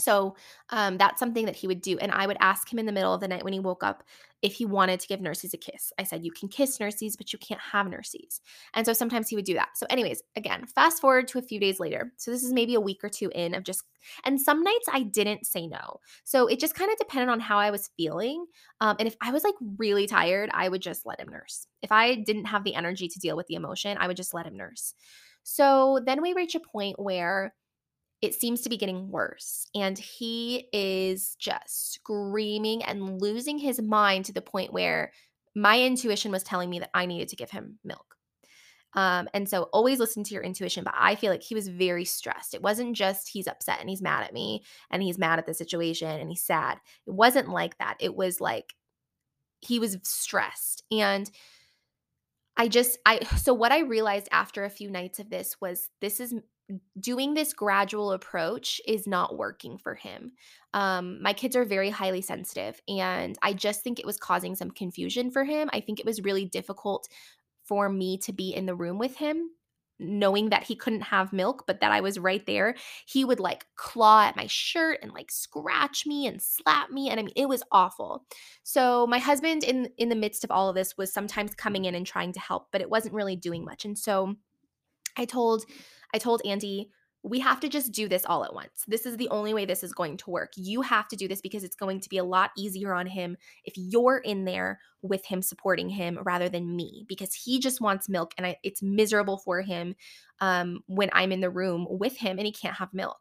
So 0.00 0.36
um, 0.70 0.98
that's 0.98 1.18
something 1.18 1.46
that 1.46 1.56
he 1.56 1.66
would 1.66 1.80
do. 1.80 1.98
And 1.98 2.12
I 2.12 2.26
would 2.26 2.38
ask 2.40 2.72
him 2.72 2.78
in 2.78 2.86
the 2.86 2.92
middle 2.92 3.14
of 3.14 3.20
the 3.20 3.28
night 3.28 3.44
when 3.44 3.52
he 3.52 3.60
woke 3.60 3.84
up 3.84 4.02
if 4.42 4.54
he 4.54 4.64
wanted 4.64 5.00
to 5.00 5.06
give 5.06 5.20
nurses 5.20 5.52
a 5.52 5.58
kiss. 5.58 5.92
I 5.98 6.04
said, 6.04 6.24
You 6.24 6.32
can 6.32 6.48
kiss 6.48 6.80
nurses, 6.80 7.16
but 7.16 7.32
you 7.32 7.38
can't 7.38 7.60
have 7.60 7.88
nurses. 7.88 8.40
And 8.74 8.86
so 8.86 8.92
sometimes 8.92 9.28
he 9.28 9.36
would 9.36 9.44
do 9.44 9.54
that. 9.54 9.70
So, 9.76 9.86
anyways, 9.90 10.22
again, 10.36 10.66
fast 10.66 11.00
forward 11.00 11.28
to 11.28 11.38
a 11.38 11.42
few 11.42 11.60
days 11.60 11.80
later. 11.80 12.12
So, 12.16 12.30
this 12.30 12.42
is 12.42 12.52
maybe 12.52 12.74
a 12.74 12.80
week 12.80 13.04
or 13.04 13.08
two 13.08 13.30
in 13.34 13.54
of 13.54 13.64
just, 13.64 13.82
and 14.24 14.40
some 14.40 14.62
nights 14.62 14.88
I 14.92 15.02
didn't 15.02 15.46
say 15.46 15.66
no. 15.66 16.00
So, 16.24 16.46
it 16.46 16.60
just 16.60 16.74
kind 16.74 16.90
of 16.90 16.98
depended 16.98 17.28
on 17.28 17.40
how 17.40 17.58
I 17.58 17.70
was 17.70 17.90
feeling. 17.96 18.46
Um, 18.80 18.96
and 18.98 19.06
if 19.06 19.16
I 19.20 19.32
was 19.32 19.44
like 19.44 19.54
really 19.78 20.06
tired, 20.06 20.50
I 20.52 20.68
would 20.68 20.82
just 20.82 21.06
let 21.06 21.20
him 21.20 21.28
nurse. 21.28 21.66
If 21.82 21.92
I 21.92 22.14
didn't 22.14 22.46
have 22.46 22.64
the 22.64 22.74
energy 22.74 23.08
to 23.08 23.18
deal 23.18 23.36
with 23.36 23.46
the 23.46 23.54
emotion, 23.54 23.98
I 24.00 24.06
would 24.06 24.16
just 24.16 24.34
let 24.34 24.46
him 24.46 24.56
nurse. 24.56 24.94
So, 25.42 26.00
then 26.04 26.22
we 26.22 26.32
reach 26.32 26.54
a 26.54 26.60
point 26.60 26.98
where 26.98 27.54
it 28.22 28.34
seems 28.34 28.60
to 28.62 28.68
be 28.68 28.76
getting 28.76 29.10
worse. 29.10 29.66
And 29.74 29.98
he 29.98 30.68
is 30.72 31.36
just 31.38 31.94
screaming 31.94 32.82
and 32.82 33.20
losing 33.20 33.58
his 33.58 33.80
mind 33.80 34.26
to 34.26 34.32
the 34.32 34.42
point 34.42 34.72
where 34.72 35.12
my 35.54 35.80
intuition 35.80 36.30
was 36.30 36.42
telling 36.42 36.70
me 36.70 36.80
that 36.80 36.90
I 36.92 37.06
needed 37.06 37.28
to 37.28 37.36
give 37.36 37.50
him 37.50 37.78
milk. 37.82 38.16
Um, 38.94 39.28
and 39.32 39.48
so 39.48 39.64
always 39.72 39.98
listen 39.98 40.24
to 40.24 40.34
your 40.34 40.42
intuition. 40.42 40.84
But 40.84 40.94
I 40.96 41.14
feel 41.14 41.30
like 41.30 41.42
he 41.42 41.54
was 41.54 41.68
very 41.68 42.04
stressed. 42.04 42.54
It 42.54 42.62
wasn't 42.62 42.96
just 42.96 43.28
he's 43.28 43.46
upset 43.46 43.80
and 43.80 43.88
he's 43.88 44.02
mad 44.02 44.24
at 44.24 44.34
me 44.34 44.64
and 44.90 45.02
he's 45.02 45.18
mad 45.18 45.38
at 45.38 45.46
the 45.46 45.54
situation 45.54 46.08
and 46.08 46.28
he's 46.28 46.42
sad. 46.42 46.78
It 47.06 47.12
wasn't 47.12 47.48
like 47.48 47.78
that. 47.78 47.96
It 48.00 48.14
was 48.14 48.40
like 48.40 48.74
he 49.60 49.78
was 49.78 49.98
stressed. 50.02 50.82
And 50.90 51.30
I 52.56 52.68
just, 52.68 52.98
I, 53.06 53.24
so 53.36 53.54
what 53.54 53.72
I 53.72 53.80
realized 53.80 54.28
after 54.32 54.64
a 54.64 54.70
few 54.70 54.90
nights 54.90 55.18
of 55.18 55.30
this 55.30 55.56
was 55.60 55.88
this 56.00 56.20
is 56.20 56.34
doing 56.98 57.34
this 57.34 57.52
gradual 57.52 58.12
approach 58.12 58.80
is 58.86 59.06
not 59.06 59.36
working 59.36 59.78
for 59.78 59.94
him. 59.94 60.32
Um, 60.74 61.22
my 61.22 61.32
kids 61.32 61.56
are 61.56 61.64
very 61.64 61.90
highly 61.90 62.22
sensitive, 62.22 62.80
and 62.88 63.36
I 63.42 63.52
just 63.52 63.82
think 63.82 63.98
it 63.98 64.06
was 64.06 64.16
causing 64.16 64.54
some 64.54 64.70
confusion 64.70 65.30
for 65.30 65.44
him. 65.44 65.68
I 65.72 65.80
think 65.80 66.00
it 66.00 66.06
was 66.06 66.22
really 66.22 66.44
difficult 66.44 67.08
for 67.64 67.88
me 67.88 68.18
to 68.18 68.32
be 68.32 68.54
in 68.54 68.66
the 68.66 68.74
room 68.74 68.98
with 68.98 69.16
him 69.16 69.50
knowing 70.00 70.48
that 70.48 70.64
he 70.64 70.74
couldn't 70.74 71.02
have 71.02 71.32
milk 71.32 71.64
but 71.66 71.80
that 71.80 71.92
I 71.92 72.00
was 72.00 72.18
right 72.18 72.44
there 72.46 72.74
he 73.06 73.24
would 73.24 73.38
like 73.38 73.66
claw 73.76 74.24
at 74.24 74.36
my 74.36 74.46
shirt 74.46 74.98
and 75.02 75.12
like 75.12 75.30
scratch 75.30 76.06
me 76.06 76.26
and 76.26 76.40
slap 76.40 76.90
me 76.90 77.10
and 77.10 77.20
I 77.20 77.22
mean 77.22 77.32
it 77.36 77.48
was 77.48 77.62
awful. 77.70 78.24
So 78.62 79.06
my 79.06 79.18
husband 79.18 79.62
in 79.62 79.90
in 79.98 80.08
the 80.08 80.16
midst 80.16 80.42
of 80.42 80.50
all 80.50 80.68
of 80.68 80.74
this 80.74 80.96
was 80.96 81.12
sometimes 81.12 81.54
coming 81.54 81.84
in 81.84 81.94
and 81.94 82.06
trying 82.06 82.32
to 82.32 82.40
help 82.40 82.68
but 82.72 82.80
it 82.80 82.90
wasn't 82.90 83.14
really 83.14 83.36
doing 83.36 83.64
much 83.64 83.84
and 83.84 83.96
so 83.96 84.36
I 85.16 85.26
told 85.26 85.64
I 86.14 86.18
told 86.18 86.42
Andy, 86.44 86.90
we 87.22 87.40
have 87.40 87.60
to 87.60 87.68
just 87.68 87.92
do 87.92 88.08
this 88.08 88.24
all 88.24 88.44
at 88.44 88.54
once. 88.54 88.84
This 88.88 89.04
is 89.04 89.16
the 89.16 89.28
only 89.28 89.52
way 89.52 89.66
this 89.66 89.84
is 89.84 89.92
going 89.92 90.16
to 90.18 90.30
work. 90.30 90.52
You 90.56 90.80
have 90.80 91.06
to 91.08 91.16
do 91.16 91.28
this 91.28 91.42
because 91.42 91.64
it's 91.64 91.76
going 91.76 92.00
to 92.00 92.08
be 92.08 92.16
a 92.16 92.24
lot 92.24 92.50
easier 92.56 92.94
on 92.94 93.06
him 93.06 93.36
if 93.64 93.74
you're 93.76 94.18
in 94.18 94.46
there 94.46 94.80
with 95.02 95.26
him 95.26 95.42
supporting 95.42 95.90
him 95.90 96.18
rather 96.24 96.48
than 96.48 96.74
me 96.74 97.04
because 97.08 97.34
he 97.34 97.60
just 97.60 97.80
wants 97.80 98.08
milk 98.08 98.32
and 98.38 98.46
I, 98.46 98.56
it's 98.62 98.82
miserable 98.82 99.36
for 99.36 99.60
him 99.60 99.96
um, 100.40 100.80
when 100.86 101.10
I'm 101.12 101.32
in 101.32 101.40
the 101.40 101.50
room 101.50 101.86
with 101.90 102.16
him 102.16 102.38
and 102.38 102.46
he 102.46 102.52
can't 102.52 102.76
have 102.76 102.94
milk. 102.94 103.18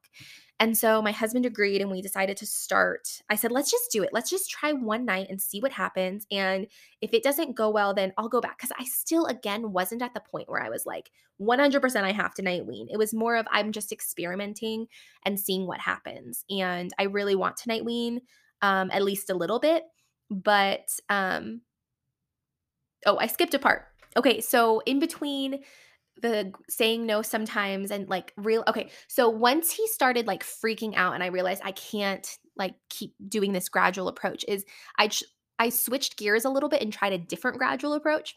And 0.59 0.77
so 0.77 1.01
my 1.01 1.13
husband 1.13 1.45
agreed 1.45 1.79
and 1.79 1.89
we 1.89 2.01
decided 2.01 2.35
to 2.37 2.45
start. 2.45 3.21
I 3.29 3.35
said, 3.35 3.51
let's 3.51 3.71
just 3.71 3.91
do 3.91 4.03
it. 4.03 4.09
Let's 4.11 4.29
just 4.29 4.49
try 4.49 4.73
one 4.73 5.05
night 5.05 5.27
and 5.29 5.41
see 5.41 5.61
what 5.61 5.71
happens. 5.71 6.27
And 6.31 6.67
if 7.01 7.13
it 7.13 7.23
doesn't 7.23 7.55
go 7.55 7.69
well, 7.69 7.93
then 7.93 8.11
I'll 8.17 8.27
go 8.27 8.41
back. 8.41 8.57
Because 8.57 8.73
I 8.77 8.83
still, 8.83 9.25
again, 9.25 9.71
wasn't 9.71 10.01
at 10.01 10.13
the 10.13 10.19
point 10.19 10.49
where 10.49 10.61
I 10.61 10.69
was 10.69 10.85
like, 10.85 11.11
100% 11.41 12.03
I 12.03 12.11
have 12.11 12.33
to 12.33 12.41
night 12.41 12.65
wean. 12.65 12.89
It 12.91 12.97
was 12.97 13.13
more 13.13 13.37
of 13.37 13.47
I'm 13.49 13.71
just 13.71 13.93
experimenting 13.93 14.87
and 15.25 15.39
seeing 15.39 15.65
what 15.65 15.79
happens. 15.79 16.43
And 16.49 16.91
I 16.99 17.03
really 17.03 17.35
want 17.35 17.55
to 17.57 17.69
night 17.69 17.85
wean 17.85 18.21
um, 18.61 18.91
at 18.91 19.03
least 19.03 19.29
a 19.29 19.35
little 19.35 19.59
bit. 19.59 19.83
But, 20.29 20.89
um, 21.07 21.61
oh, 23.05 23.17
I 23.17 23.27
skipped 23.27 23.53
a 23.53 23.59
part. 23.59 23.85
Okay. 24.17 24.41
So 24.41 24.81
in 24.85 24.99
between, 24.99 25.63
the 26.21 26.51
saying 26.67 27.05
no 27.05 27.21
sometimes 27.21 27.91
and 27.91 28.09
like 28.09 28.33
real 28.37 28.63
okay 28.67 28.89
so 29.07 29.29
once 29.29 29.71
he 29.71 29.87
started 29.87 30.27
like 30.27 30.43
freaking 30.43 30.93
out 30.95 31.13
and 31.13 31.23
i 31.23 31.27
realized 31.27 31.61
i 31.63 31.71
can't 31.71 32.37
like 32.57 32.75
keep 32.89 33.13
doing 33.27 33.53
this 33.53 33.69
gradual 33.69 34.07
approach 34.07 34.43
is 34.47 34.65
i 34.97 35.09
i 35.59 35.69
switched 35.69 36.17
gears 36.17 36.45
a 36.45 36.49
little 36.49 36.69
bit 36.69 36.81
and 36.81 36.91
tried 36.91 37.13
a 37.13 37.17
different 37.17 37.57
gradual 37.57 37.93
approach 37.93 38.35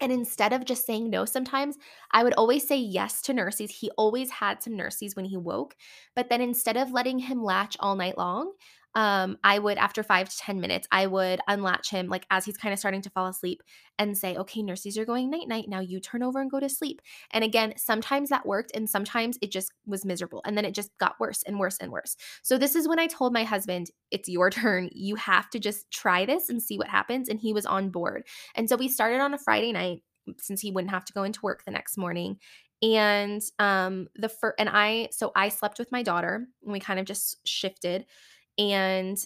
and 0.00 0.12
instead 0.12 0.52
of 0.52 0.64
just 0.64 0.86
saying 0.86 1.10
no 1.10 1.24
sometimes, 1.24 1.76
I 2.12 2.22
would 2.22 2.34
always 2.34 2.66
say 2.66 2.76
yes 2.76 3.20
to 3.22 3.32
nurses. 3.32 3.70
He 3.70 3.90
always 3.96 4.30
had 4.30 4.62
some 4.62 4.76
nurses 4.76 5.16
when 5.16 5.24
he 5.24 5.36
woke. 5.36 5.74
But 6.14 6.28
then 6.28 6.40
instead 6.40 6.76
of 6.76 6.92
letting 6.92 7.18
him 7.18 7.42
latch 7.42 7.76
all 7.80 7.96
night 7.96 8.16
long, 8.16 8.52
um, 8.94 9.38
I 9.44 9.58
would, 9.58 9.78
after 9.78 10.02
five 10.02 10.28
to 10.28 10.36
10 10.38 10.60
minutes, 10.60 10.88
I 10.90 11.06
would 11.06 11.40
unlatch 11.46 11.90
him, 11.90 12.08
like 12.08 12.26
as 12.30 12.44
he's 12.44 12.56
kind 12.56 12.72
of 12.72 12.78
starting 12.78 13.02
to 13.02 13.10
fall 13.10 13.26
asleep, 13.26 13.62
and 13.98 14.16
say, 14.16 14.36
okay, 14.36 14.62
nurses 14.62 14.96
you're 14.96 15.06
going 15.06 15.30
night 15.30 15.48
night. 15.48 15.68
Now 15.68 15.80
you 15.80 16.00
turn 16.00 16.22
over 16.22 16.40
and 16.40 16.50
go 16.50 16.58
to 16.60 16.68
sleep. 16.68 17.00
And 17.30 17.44
again, 17.44 17.74
sometimes 17.76 18.30
that 18.30 18.46
worked, 18.46 18.72
and 18.74 18.88
sometimes 18.88 19.38
it 19.42 19.52
just 19.52 19.72
was 19.86 20.04
miserable. 20.04 20.42
And 20.44 20.56
then 20.56 20.64
it 20.64 20.74
just 20.74 20.90
got 20.98 21.20
worse 21.20 21.42
and 21.44 21.58
worse 21.58 21.78
and 21.78 21.92
worse. 21.92 22.16
So 22.42 22.58
this 22.58 22.74
is 22.74 22.88
when 22.88 22.98
I 22.98 23.06
told 23.06 23.32
my 23.32 23.44
husband, 23.44 23.90
it's 24.10 24.28
your 24.28 24.50
turn. 24.50 24.88
You 24.92 25.16
have 25.16 25.50
to 25.50 25.58
just 25.58 25.90
try 25.90 26.24
this 26.24 26.48
and 26.48 26.62
see 26.62 26.78
what 26.78 26.88
happens. 26.88 27.28
And 27.28 27.38
he 27.38 27.52
was 27.52 27.66
on 27.66 27.90
board. 27.90 28.24
And 28.54 28.68
so 28.68 28.76
we 28.76 28.88
started 28.88 29.20
on 29.20 29.34
a 29.34 29.38
Friday 29.38 29.72
night 29.72 30.02
since 30.38 30.60
he 30.60 30.70
wouldn't 30.70 30.90
have 30.90 31.04
to 31.06 31.12
go 31.12 31.22
into 31.22 31.40
work 31.42 31.64
the 31.64 31.70
next 31.70 31.96
morning 31.96 32.38
and 32.82 33.42
um 33.58 34.08
the 34.14 34.28
first 34.28 34.54
and 34.58 34.68
i 34.68 35.08
so 35.10 35.32
i 35.34 35.48
slept 35.48 35.78
with 35.78 35.90
my 35.90 36.02
daughter 36.02 36.46
and 36.62 36.72
we 36.72 36.78
kind 36.78 37.00
of 37.00 37.06
just 37.06 37.38
shifted 37.46 38.04
and 38.58 39.18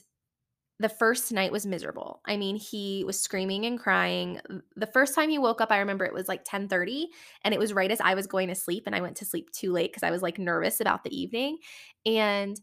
the 0.80 0.88
first 0.88 1.32
night 1.32 1.52
was 1.52 1.66
miserable. 1.66 2.20
I 2.26 2.36
mean, 2.36 2.56
he 2.56 3.04
was 3.06 3.20
screaming 3.20 3.66
and 3.66 3.78
crying. 3.78 4.40
The 4.76 4.86
first 4.86 5.14
time 5.14 5.30
he 5.30 5.38
woke 5.38 5.60
up, 5.60 5.70
I 5.72 5.78
remember 5.78 6.04
it 6.04 6.14
was 6.14 6.28
like 6.28 6.42
10:30 6.44 7.08
and 7.44 7.54
it 7.54 7.60
was 7.60 7.72
right 7.72 7.90
as 7.90 8.00
I 8.00 8.14
was 8.14 8.26
going 8.26 8.48
to 8.48 8.54
sleep 8.54 8.84
and 8.86 8.94
I 8.96 9.00
went 9.00 9.16
to 9.18 9.24
sleep 9.24 9.50
too 9.52 9.72
late 9.72 9.92
cuz 9.94 10.02
I 10.02 10.10
was 10.10 10.22
like 10.22 10.38
nervous 10.38 10.80
about 10.80 11.04
the 11.04 11.16
evening 11.16 11.58
and 12.06 12.60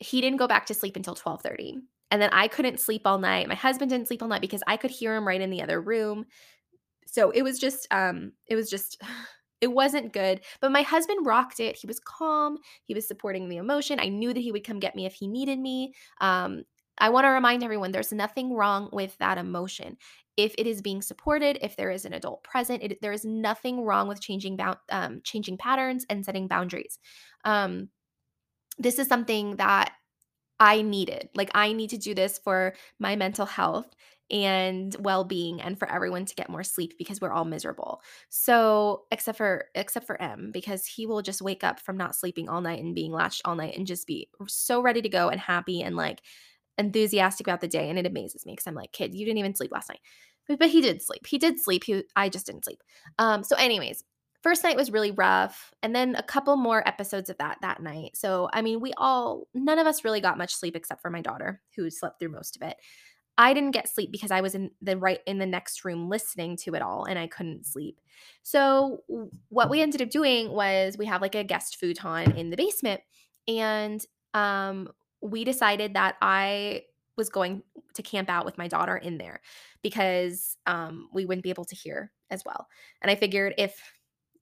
he 0.00 0.20
didn't 0.20 0.38
go 0.38 0.48
back 0.48 0.66
to 0.66 0.74
sleep 0.74 0.96
until 0.96 1.14
12:30. 1.14 1.78
And 2.10 2.20
then 2.22 2.30
I 2.32 2.48
couldn't 2.48 2.80
sleep 2.80 3.02
all 3.06 3.18
night. 3.18 3.48
My 3.48 3.54
husband 3.54 3.90
didn't 3.90 4.08
sleep 4.08 4.22
all 4.22 4.28
night 4.28 4.42
because 4.42 4.62
I 4.66 4.76
could 4.76 4.90
hear 4.90 5.16
him 5.16 5.26
right 5.26 5.40
in 5.40 5.50
the 5.50 5.62
other 5.62 5.80
room. 5.80 6.26
So 7.06 7.30
it 7.30 7.42
was 7.42 7.58
just 7.58 7.86
um 7.92 8.32
it 8.46 8.56
was 8.56 8.70
just 8.70 9.00
it 9.62 9.72
wasn't 9.72 10.12
good, 10.12 10.40
but 10.60 10.72
my 10.72 10.82
husband 10.82 11.24
rocked 11.24 11.60
it. 11.60 11.76
He 11.76 11.86
was 11.86 12.00
calm. 12.00 12.58
He 12.84 12.94
was 12.94 13.06
supporting 13.06 13.48
the 13.48 13.56
emotion. 13.56 14.00
I 14.00 14.08
knew 14.08 14.34
that 14.34 14.40
he 14.40 14.50
would 14.52 14.66
come 14.66 14.80
get 14.80 14.96
me 14.96 15.06
if 15.06 15.14
he 15.14 15.28
needed 15.28 15.58
me. 15.58 15.94
Um, 16.20 16.64
I 16.98 17.08
want 17.10 17.24
to 17.24 17.30
remind 17.30 17.62
everyone 17.62 17.92
there's 17.92 18.12
nothing 18.12 18.52
wrong 18.54 18.90
with 18.92 19.16
that 19.18 19.38
emotion. 19.38 19.96
If 20.36 20.54
it 20.58 20.66
is 20.66 20.82
being 20.82 21.00
supported, 21.00 21.58
if 21.62 21.76
there 21.76 21.90
is 21.90 22.04
an 22.04 22.12
adult 22.12 22.42
present, 22.42 22.82
it, 22.82 23.00
there 23.00 23.12
is 23.12 23.24
nothing 23.24 23.84
wrong 23.84 24.08
with 24.08 24.20
changing 24.20 24.58
um, 24.90 25.20
changing 25.22 25.58
patterns 25.58 26.04
and 26.10 26.24
setting 26.24 26.48
boundaries. 26.48 26.98
Um, 27.44 27.88
this 28.78 28.98
is 28.98 29.06
something 29.06 29.56
that 29.56 29.92
I 30.58 30.82
needed. 30.82 31.28
Like 31.34 31.50
I 31.54 31.72
need 31.72 31.90
to 31.90 31.98
do 31.98 32.14
this 32.14 32.38
for 32.38 32.74
my 32.98 33.14
mental 33.14 33.46
health 33.46 33.94
and 34.32 34.96
well-being 34.98 35.60
and 35.60 35.78
for 35.78 35.90
everyone 35.90 36.24
to 36.24 36.34
get 36.34 36.48
more 36.48 36.64
sleep 36.64 36.94
because 36.98 37.20
we're 37.20 37.32
all 37.32 37.44
miserable. 37.44 38.00
So, 38.30 39.04
except 39.10 39.36
for 39.38 39.66
except 39.74 40.06
for 40.06 40.20
M 40.20 40.50
because 40.52 40.86
he 40.86 41.06
will 41.06 41.22
just 41.22 41.42
wake 41.42 41.62
up 41.62 41.78
from 41.78 41.98
not 41.98 42.16
sleeping 42.16 42.48
all 42.48 42.62
night 42.62 42.82
and 42.82 42.94
being 42.94 43.12
latched 43.12 43.42
all 43.44 43.54
night 43.54 43.76
and 43.76 43.86
just 43.86 44.06
be 44.06 44.28
so 44.48 44.80
ready 44.80 45.02
to 45.02 45.08
go 45.08 45.28
and 45.28 45.40
happy 45.40 45.82
and 45.82 45.96
like 45.96 46.22
enthusiastic 46.78 47.46
about 47.46 47.60
the 47.60 47.68
day 47.68 47.90
and 47.90 47.98
it 47.98 48.06
amazes 48.06 48.46
me 48.46 48.52
because 48.52 48.66
I'm 48.66 48.74
like, 48.74 48.92
"Kid, 48.92 49.14
you 49.14 49.26
didn't 49.26 49.38
even 49.38 49.54
sleep 49.54 49.70
last 49.70 49.90
night." 49.90 50.00
But, 50.48 50.58
but 50.58 50.70
he 50.70 50.80
did 50.80 51.02
sleep. 51.02 51.26
He 51.26 51.38
did 51.38 51.60
sleep. 51.60 51.84
He 51.84 52.02
I 52.16 52.28
just 52.30 52.46
didn't 52.46 52.64
sleep. 52.64 52.82
Um 53.18 53.44
so 53.44 53.54
anyways, 53.56 54.02
first 54.42 54.64
night 54.64 54.76
was 54.76 54.90
really 54.90 55.10
rough 55.12 55.72
and 55.82 55.94
then 55.94 56.16
a 56.16 56.22
couple 56.22 56.56
more 56.56 56.86
episodes 56.86 57.30
of 57.30 57.38
that 57.38 57.58
that 57.62 57.80
night 57.80 58.10
so 58.16 58.48
i 58.52 58.60
mean 58.60 58.80
we 58.80 58.92
all 58.96 59.46
none 59.54 59.78
of 59.78 59.86
us 59.86 60.04
really 60.04 60.20
got 60.20 60.38
much 60.38 60.54
sleep 60.54 60.74
except 60.74 61.00
for 61.00 61.10
my 61.10 61.20
daughter 61.20 61.60
who 61.76 61.88
slept 61.90 62.18
through 62.18 62.28
most 62.28 62.56
of 62.56 62.62
it 62.62 62.76
I 63.42 63.54
didn't 63.54 63.72
get 63.72 63.88
sleep 63.88 64.12
because 64.12 64.30
I 64.30 64.40
was 64.40 64.54
in 64.54 64.70
the 64.80 64.96
right 64.96 65.18
in 65.26 65.38
the 65.38 65.46
next 65.46 65.84
room 65.84 66.08
listening 66.08 66.56
to 66.58 66.76
it 66.76 66.82
all 66.82 67.06
and 67.06 67.18
I 67.18 67.26
couldn't 67.26 67.66
sleep. 67.66 68.00
So 68.44 69.02
what 69.48 69.68
we 69.68 69.80
ended 69.80 70.00
up 70.00 70.10
doing 70.10 70.52
was 70.52 70.96
we 70.96 71.06
have 71.06 71.20
like 71.20 71.34
a 71.34 71.42
guest 71.42 71.76
futon 71.76 72.36
in 72.36 72.50
the 72.50 72.56
basement 72.56 73.00
and 73.48 74.04
um 74.32 74.88
we 75.20 75.42
decided 75.42 75.94
that 75.94 76.14
I 76.22 76.82
was 77.16 77.30
going 77.30 77.64
to 77.94 78.02
camp 78.02 78.30
out 78.30 78.44
with 78.44 78.58
my 78.58 78.68
daughter 78.68 78.96
in 78.96 79.18
there 79.18 79.40
because 79.82 80.56
um 80.66 81.08
we 81.12 81.24
wouldn't 81.24 81.42
be 81.42 81.50
able 81.50 81.64
to 81.64 81.74
hear 81.74 82.12
as 82.30 82.44
well. 82.46 82.68
And 83.00 83.10
I 83.10 83.16
figured 83.16 83.54
if 83.58 83.82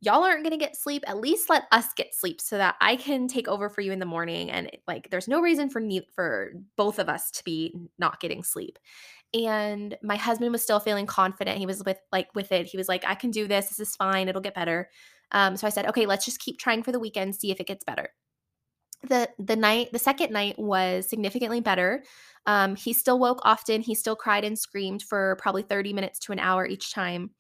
y'all 0.01 0.25
aren't 0.25 0.43
going 0.43 0.51
to 0.51 0.57
get 0.57 0.77
sleep 0.77 1.03
at 1.07 1.19
least 1.19 1.51
let 1.51 1.65
us 1.73 1.87
get 1.95 2.15
sleep 2.15 2.41
so 2.41 2.57
that 2.57 2.75
i 2.81 2.97
can 2.97 3.29
take 3.29 3.49
over 3.49 3.69
for 3.69 3.81
you 3.81 3.93
in 3.93 3.99
the 3.99 4.07
morning 4.07 4.51
and 4.51 4.71
like 4.87 5.11
there's 5.11 5.29
no 5.29 5.41
reason 5.41 5.69
for 5.69 5.81
me 5.81 6.07
for 6.15 6.53
both 6.77 6.99
of 6.99 7.09
us 7.09 7.31
to 7.31 7.45
be 7.45 7.75
not 7.99 8.21
getting 8.21 8.43
sleep. 8.43 8.79
And 9.33 9.97
my 10.03 10.17
husband 10.17 10.51
was 10.51 10.63
still 10.63 10.81
feeling 10.81 11.07
confident 11.07 11.59
he 11.59 11.67
was 11.67 11.85
with 11.85 11.99
like 12.11 12.35
with 12.35 12.51
it 12.53 12.67
he 12.67 12.77
was 12.77 12.89
like 12.89 13.05
i 13.07 13.15
can 13.15 13.31
do 13.31 13.47
this 13.47 13.69
this 13.69 13.81
is 13.81 13.97
fine 13.97 14.29
it'll 14.29 14.41
get 14.41 14.55
better. 14.55 14.91
Um, 15.33 15.57
so 15.57 15.67
i 15.67 15.71
said 15.71 15.87
okay 15.87 16.07
let's 16.07 16.25
just 16.25 16.41
keep 16.41 16.59
trying 16.59 16.83
for 16.83 16.93
the 16.93 16.99
weekend 16.99 17.35
see 17.35 17.51
if 17.51 17.61
it 17.61 17.67
gets 17.67 17.85
better. 17.85 18.09
The 19.09 19.29
the 19.39 19.57
night 19.57 19.93
the 19.93 19.99
second 19.99 20.33
night 20.33 20.59
was 20.59 21.09
significantly 21.09 21.61
better. 21.61 22.03
Um, 22.47 22.75
he 22.75 22.93
still 22.93 23.19
woke 23.19 23.41
often 23.45 23.83
he 23.83 23.95
still 23.95 24.17
cried 24.17 24.45
and 24.45 24.59
screamed 24.59 25.03
for 25.03 25.37
probably 25.41 25.63
30 25.63 25.93
minutes 25.93 26.19
to 26.21 26.33
an 26.33 26.39
hour 26.39 26.67
each 26.67 26.93
time. 26.93 27.31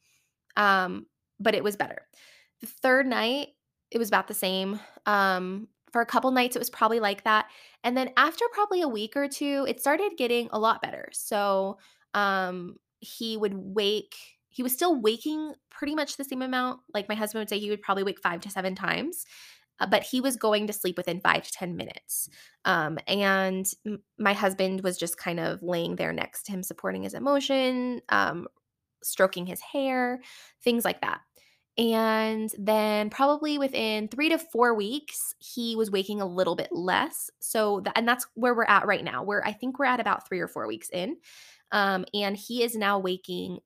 Um, 0.56 1.06
but 1.38 1.54
it 1.54 1.64
was 1.64 1.76
better 1.76 2.06
the 2.60 2.66
third 2.66 3.06
night 3.06 3.48
it 3.90 3.98
was 3.98 4.08
about 4.08 4.28
the 4.28 4.34
same 4.34 4.78
um, 5.06 5.68
for 5.92 6.00
a 6.00 6.06
couple 6.06 6.30
nights 6.30 6.56
it 6.56 6.60
was 6.60 6.70
probably 6.70 7.00
like 7.00 7.24
that 7.24 7.46
and 7.84 7.96
then 7.96 8.10
after 8.16 8.44
probably 8.52 8.82
a 8.82 8.88
week 8.88 9.16
or 9.16 9.28
two 9.28 9.64
it 9.68 9.80
started 9.80 10.12
getting 10.16 10.48
a 10.52 10.58
lot 10.58 10.82
better 10.82 11.08
so 11.12 11.78
um, 12.14 12.76
he 13.00 13.36
would 13.36 13.54
wake 13.54 14.16
he 14.48 14.62
was 14.62 14.72
still 14.72 15.00
waking 15.00 15.54
pretty 15.70 15.94
much 15.94 16.16
the 16.16 16.24
same 16.24 16.42
amount 16.42 16.80
like 16.92 17.08
my 17.08 17.14
husband 17.14 17.40
would 17.40 17.48
say 17.48 17.58
he 17.58 17.70
would 17.70 17.82
probably 17.82 18.04
wake 18.04 18.20
five 18.20 18.40
to 18.40 18.50
seven 18.50 18.74
times 18.74 19.24
uh, 19.80 19.86
but 19.86 20.02
he 20.02 20.20
was 20.20 20.36
going 20.36 20.66
to 20.66 20.72
sleep 20.72 20.96
within 20.96 21.20
five 21.20 21.42
to 21.42 21.52
10 21.52 21.76
minutes. 21.76 22.28
Um, 22.64 22.98
and 23.06 23.66
m- 23.86 24.02
my 24.18 24.34
husband 24.34 24.82
was 24.82 24.98
just 24.98 25.16
kind 25.16 25.40
of 25.40 25.62
laying 25.62 25.96
there 25.96 26.12
next 26.12 26.44
to 26.44 26.52
him, 26.52 26.62
supporting 26.62 27.02
his 27.02 27.14
emotion, 27.14 28.02
um, 28.10 28.46
stroking 29.02 29.46
his 29.46 29.60
hair, 29.60 30.20
things 30.62 30.84
like 30.84 31.00
that. 31.00 31.20
And 31.78 32.52
then, 32.58 33.10
probably 33.10 33.56
within 33.58 34.08
three 34.08 34.28
to 34.28 34.38
four 34.38 34.74
weeks, 34.74 35.34
he 35.38 35.76
was 35.76 35.90
waking 35.90 36.20
a 36.20 36.26
little 36.26 36.56
bit 36.56 36.70
less. 36.72 37.30
So, 37.40 37.80
th- 37.80 37.92
and 37.96 38.06
that's 38.06 38.26
where 38.34 38.54
we're 38.54 38.64
at 38.64 38.86
right 38.86 39.04
now. 39.04 39.22
Where 39.22 39.46
I 39.46 39.52
think 39.52 39.78
we're 39.78 39.86
at 39.86 40.00
about 40.00 40.26
three 40.28 40.40
or 40.40 40.48
four 40.48 40.66
weeks 40.66 40.90
in. 40.92 41.16
Um, 41.72 42.04
and 42.12 42.36
he 42.36 42.62
is 42.62 42.74
now 42.74 42.98
waking 42.98 43.60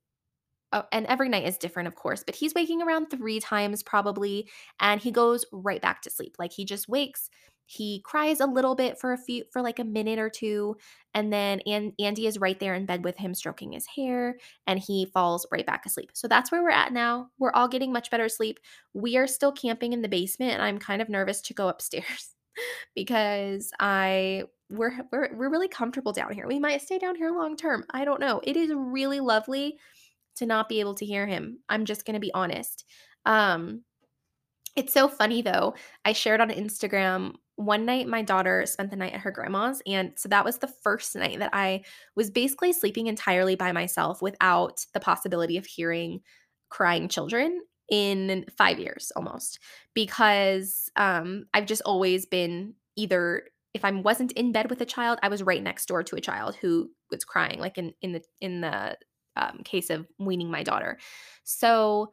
uh, 0.73 0.83
and 0.93 1.07
every 1.07 1.29
night 1.29 1.47
is 1.47 1.57
different, 1.57 1.87
of 1.87 1.95
course, 1.95 2.25
but 2.25 2.35
he's 2.35 2.55
waking 2.55 2.83
around 2.83 3.07
three 3.07 3.39
times 3.39 3.83
probably, 3.83 4.51
and 4.81 5.01
he 5.01 5.13
goes 5.13 5.45
right 5.53 5.81
back 5.81 6.03
to 6.03 6.11
sleep. 6.11 6.35
Like 6.39 6.53
he 6.53 6.65
just 6.65 6.89
wakes, 6.89 7.31
he 7.67 8.01
cries 8.05 8.41
a 8.41 8.47
little 8.47 8.75
bit 8.75 8.99
for 8.99 9.13
a 9.13 9.19
few, 9.19 9.45
for 9.53 9.63
like 9.63 9.79
a 9.79 9.85
minute 9.85 10.19
or 10.19 10.29
two, 10.29 10.77
and 11.15 11.33
then 11.33 11.61
and 11.67 11.93
Andy 11.99 12.27
is 12.27 12.39
right 12.39 12.59
there 12.59 12.75
in 12.75 12.87
bed 12.87 13.05
with 13.05 13.17
him, 13.17 13.35
stroking 13.35 13.73
his 13.73 13.87
hair, 13.87 14.37
and 14.67 14.79
he 14.79 15.07
falls 15.07 15.47
right 15.51 15.67
back 15.67 15.87
asleep. 15.87 16.11
So 16.15 16.29
that's 16.29 16.53
where 16.53 16.63
we're 16.63 16.71
at 16.71 16.93
now. 16.93 17.29
We're 17.39 17.53
all 17.53 17.69
getting 17.69 17.93
much 17.93 18.11
better 18.11 18.29
sleep. 18.29 18.59
We 18.93 19.17
are 19.17 19.27
still 19.27 19.53
camping 19.53 19.93
in 19.93 20.03
the 20.03 20.09
basement, 20.09 20.53
and 20.53 20.63
I'm 20.63 20.79
kind 20.79 21.01
of 21.01 21.09
nervous 21.09 21.41
to 21.43 21.55
go 21.55 21.69
upstairs 21.75 22.35
because 22.95 23.71
I 23.81 24.45
we're, 24.71 24.93
we're 25.13 25.35
we're 25.35 25.51
really 25.51 25.69
comfortable 25.69 26.13
down 26.13 26.33
here. 26.33 26.47
We 26.47 26.59
might 26.59 26.83
stay 26.83 26.99
down 26.99 27.17
here 27.17 27.31
long 27.31 27.57
term. 27.57 27.85
I 27.91 28.05
don't 28.05 28.21
know. 28.21 28.41
It 28.45 28.57
is 28.57 28.73
really 28.75 29.21
lovely 29.21 29.79
to 30.37 30.47
not 30.47 30.69
be 30.69 30.81
able 30.81 30.95
to 30.95 31.07
hear 31.07 31.27
him. 31.27 31.61
I'm 31.69 31.85
just 31.85 32.05
going 32.05 32.15
to 32.15 32.21
be 32.21 32.35
honest. 32.35 32.85
Um, 33.25 33.83
it's 34.77 34.93
so 34.93 35.09
funny 35.09 35.43
though. 35.43 35.75
I 36.05 36.13
shared 36.13 36.41
on 36.41 36.51
Instagram 36.51 37.35
one 37.57 37.87
night 37.87 38.09
my 38.09 38.23
daughter 38.23 38.67
spent 38.67 38.91
the 38.91 38.97
night 38.97 39.13
at 39.13 39.21
her 39.21 39.31
grandma's. 39.31 39.81
And 39.87 40.13
so 40.17 40.29
that 40.29 40.45
was 40.45 40.59
the 40.59 40.73
first 40.83 41.15
night 41.15 41.39
that 41.39 41.51
I 41.53 41.83
was 42.17 42.31
basically 42.31 42.73
sleeping 42.73 43.07
entirely 43.07 43.55
by 43.55 43.73
myself 43.73 44.21
without 44.21 44.85
the 44.93 45.01
possibility 45.01 45.57
of 45.57 45.67
hearing 45.67 46.21
crying 46.69 47.09
children 47.09 47.61
in 47.91 48.45
five 48.57 48.79
years 48.79 49.13
almost 49.15 49.59
because 49.93 50.91
um, 50.97 51.45
I've 51.53 51.67
just 51.67 51.83
always 51.85 52.27
been 52.27 52.75
either 52.97 53.45
if 53.75 53.85
I 53.85 53.91
wasn't 53.91 54.33
in 54.33 54.53
bed 54.53 54.71
with 54.71 54.81
a 54.81 54.87
child, 54.87 55.19
I 55.23 55.29
was 55.29 55.43
right 55.43 55.63
next 55.63 55.87
door 55.87 56.03
to 56.05 56.17
a 56.17 56.21
child 56.21 56.55
who 56.55 56.91
was 57.11 57.25
crying, 57.25 57.59
like 57.59 57.77
in 57.77 57.93
in 58.01 58.13
the 58.13 58.23
in 58.41 58.61
the 58.61 58.97
um, 59.37 59.61
case 59.65 59.91
of 59.91 60.07
weaning 60.19 60.51
my 60.51 60.63
daughter. 60.63 60.99
So 61.43 62.13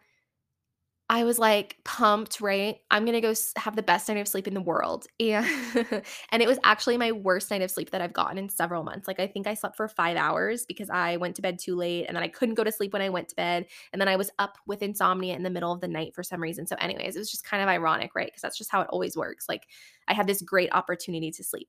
I 1.12 1.26
was 1.26 1.38
like 1.38 1.76
pumped, 1.84 2.40
right? 2.40 2.78
I'm 2.90 3.04
gonna 3.04 3.20
go 3.20 3.34
have 3.58 3.76
the 3.76 3.84
best 3.84 4.08
night 4.08 4.16
of 4.16 4.30
sleep 4.30 4.48
in 4.48 4.54
the 4.54 4.62
world, 4.62 5.08
and 5.20 5.46
and 6.32 6.42
it 6.42 6.48
was 6.48 6.58
actually 6.64 6.96
my 6.96 7.12
worst 7.12 7.52
night 7.52 7.62
of 7.62 7.70
sleep 7.70 7.90
that 7.90 8.00
I've 8.00 8.14
gotten 8.14 8.38
in 8.38 8.48
several 8.48 8.86
months. 8.86 9.10
Like 9.10 9.20
I 9.20 9.28
think 9.28 9.46
I 9.46 9.54
slept 9.54 9.76
for 9.76 9.90
five 9.90 10.16
hours 10.16 10.66
because 10.66 10.90
I 10.90 11.18
went 11.18 11.36
to 11.36 11.42
bed 11.42 11.60
too 11.60 11.76
late, 11.76 12.06
and 12.06 12.16
then 12.16 12.24
I 12.24 12.30
couldn't 12.30 12.56
go 12.56 12.64
to 12.64 12.72
sleep 12.72 12.94
when 12.94 13.02
I 13.02 13.10
went 13.10 13.28
to 13.28 13.36
bed, 13.36 13.66
and 13.92 14.00
then 14.00 14.08
I 14.08 14.16
was 14.16 14.32
up 14.40 14.58
with 14.66 14.82
insomnia 14.82 15.36
in 15.36 15.44
the 15.44 15.50
middle 15.50 15.74
of 15.74 15.82
the 15.82 15.88
night 15.90 16.16
for 16.16 16.24
some 16.24 16.42
reason. 16.42 16.66
So, 16.66 16.78
anyways, 16.80 17.18
it 17.18 17.20
was 17.20 17.30
just 17.30 17.44
kind 17.44 17.62
of 17.62 17.68
ironic, 17.68 18.16
right? 18.16 18.28
Because 18.28 18.42
that's 18.42 18.58
just 18.58 18.72
how 18.72 18.80
it 18.80 18.88
always 18.90 19.18
works. 19.18 19.50
Like 19.50 19.68
I 20.08 20.14
had 20.14 20.28
this 20.28 20.42
great 20.42 20.74
opportunity 20.74 21.30
to 21.32 21.44
sleep. 21.44 21.68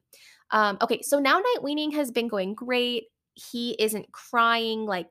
Um, 0.53 0.79
okay, 0.81 1.03
so 1.03 1.19
now 1.19 1.41
night 1.41 1.63
weaning 1.65 1.91
has 1.91 2.13
been 2.13 2.29
going 2.29 2.55
great. 2.55 3.07
He 3.35 3.73
isn't 3.81 4.13
crying 4.13 4.87
like 4.87 5.09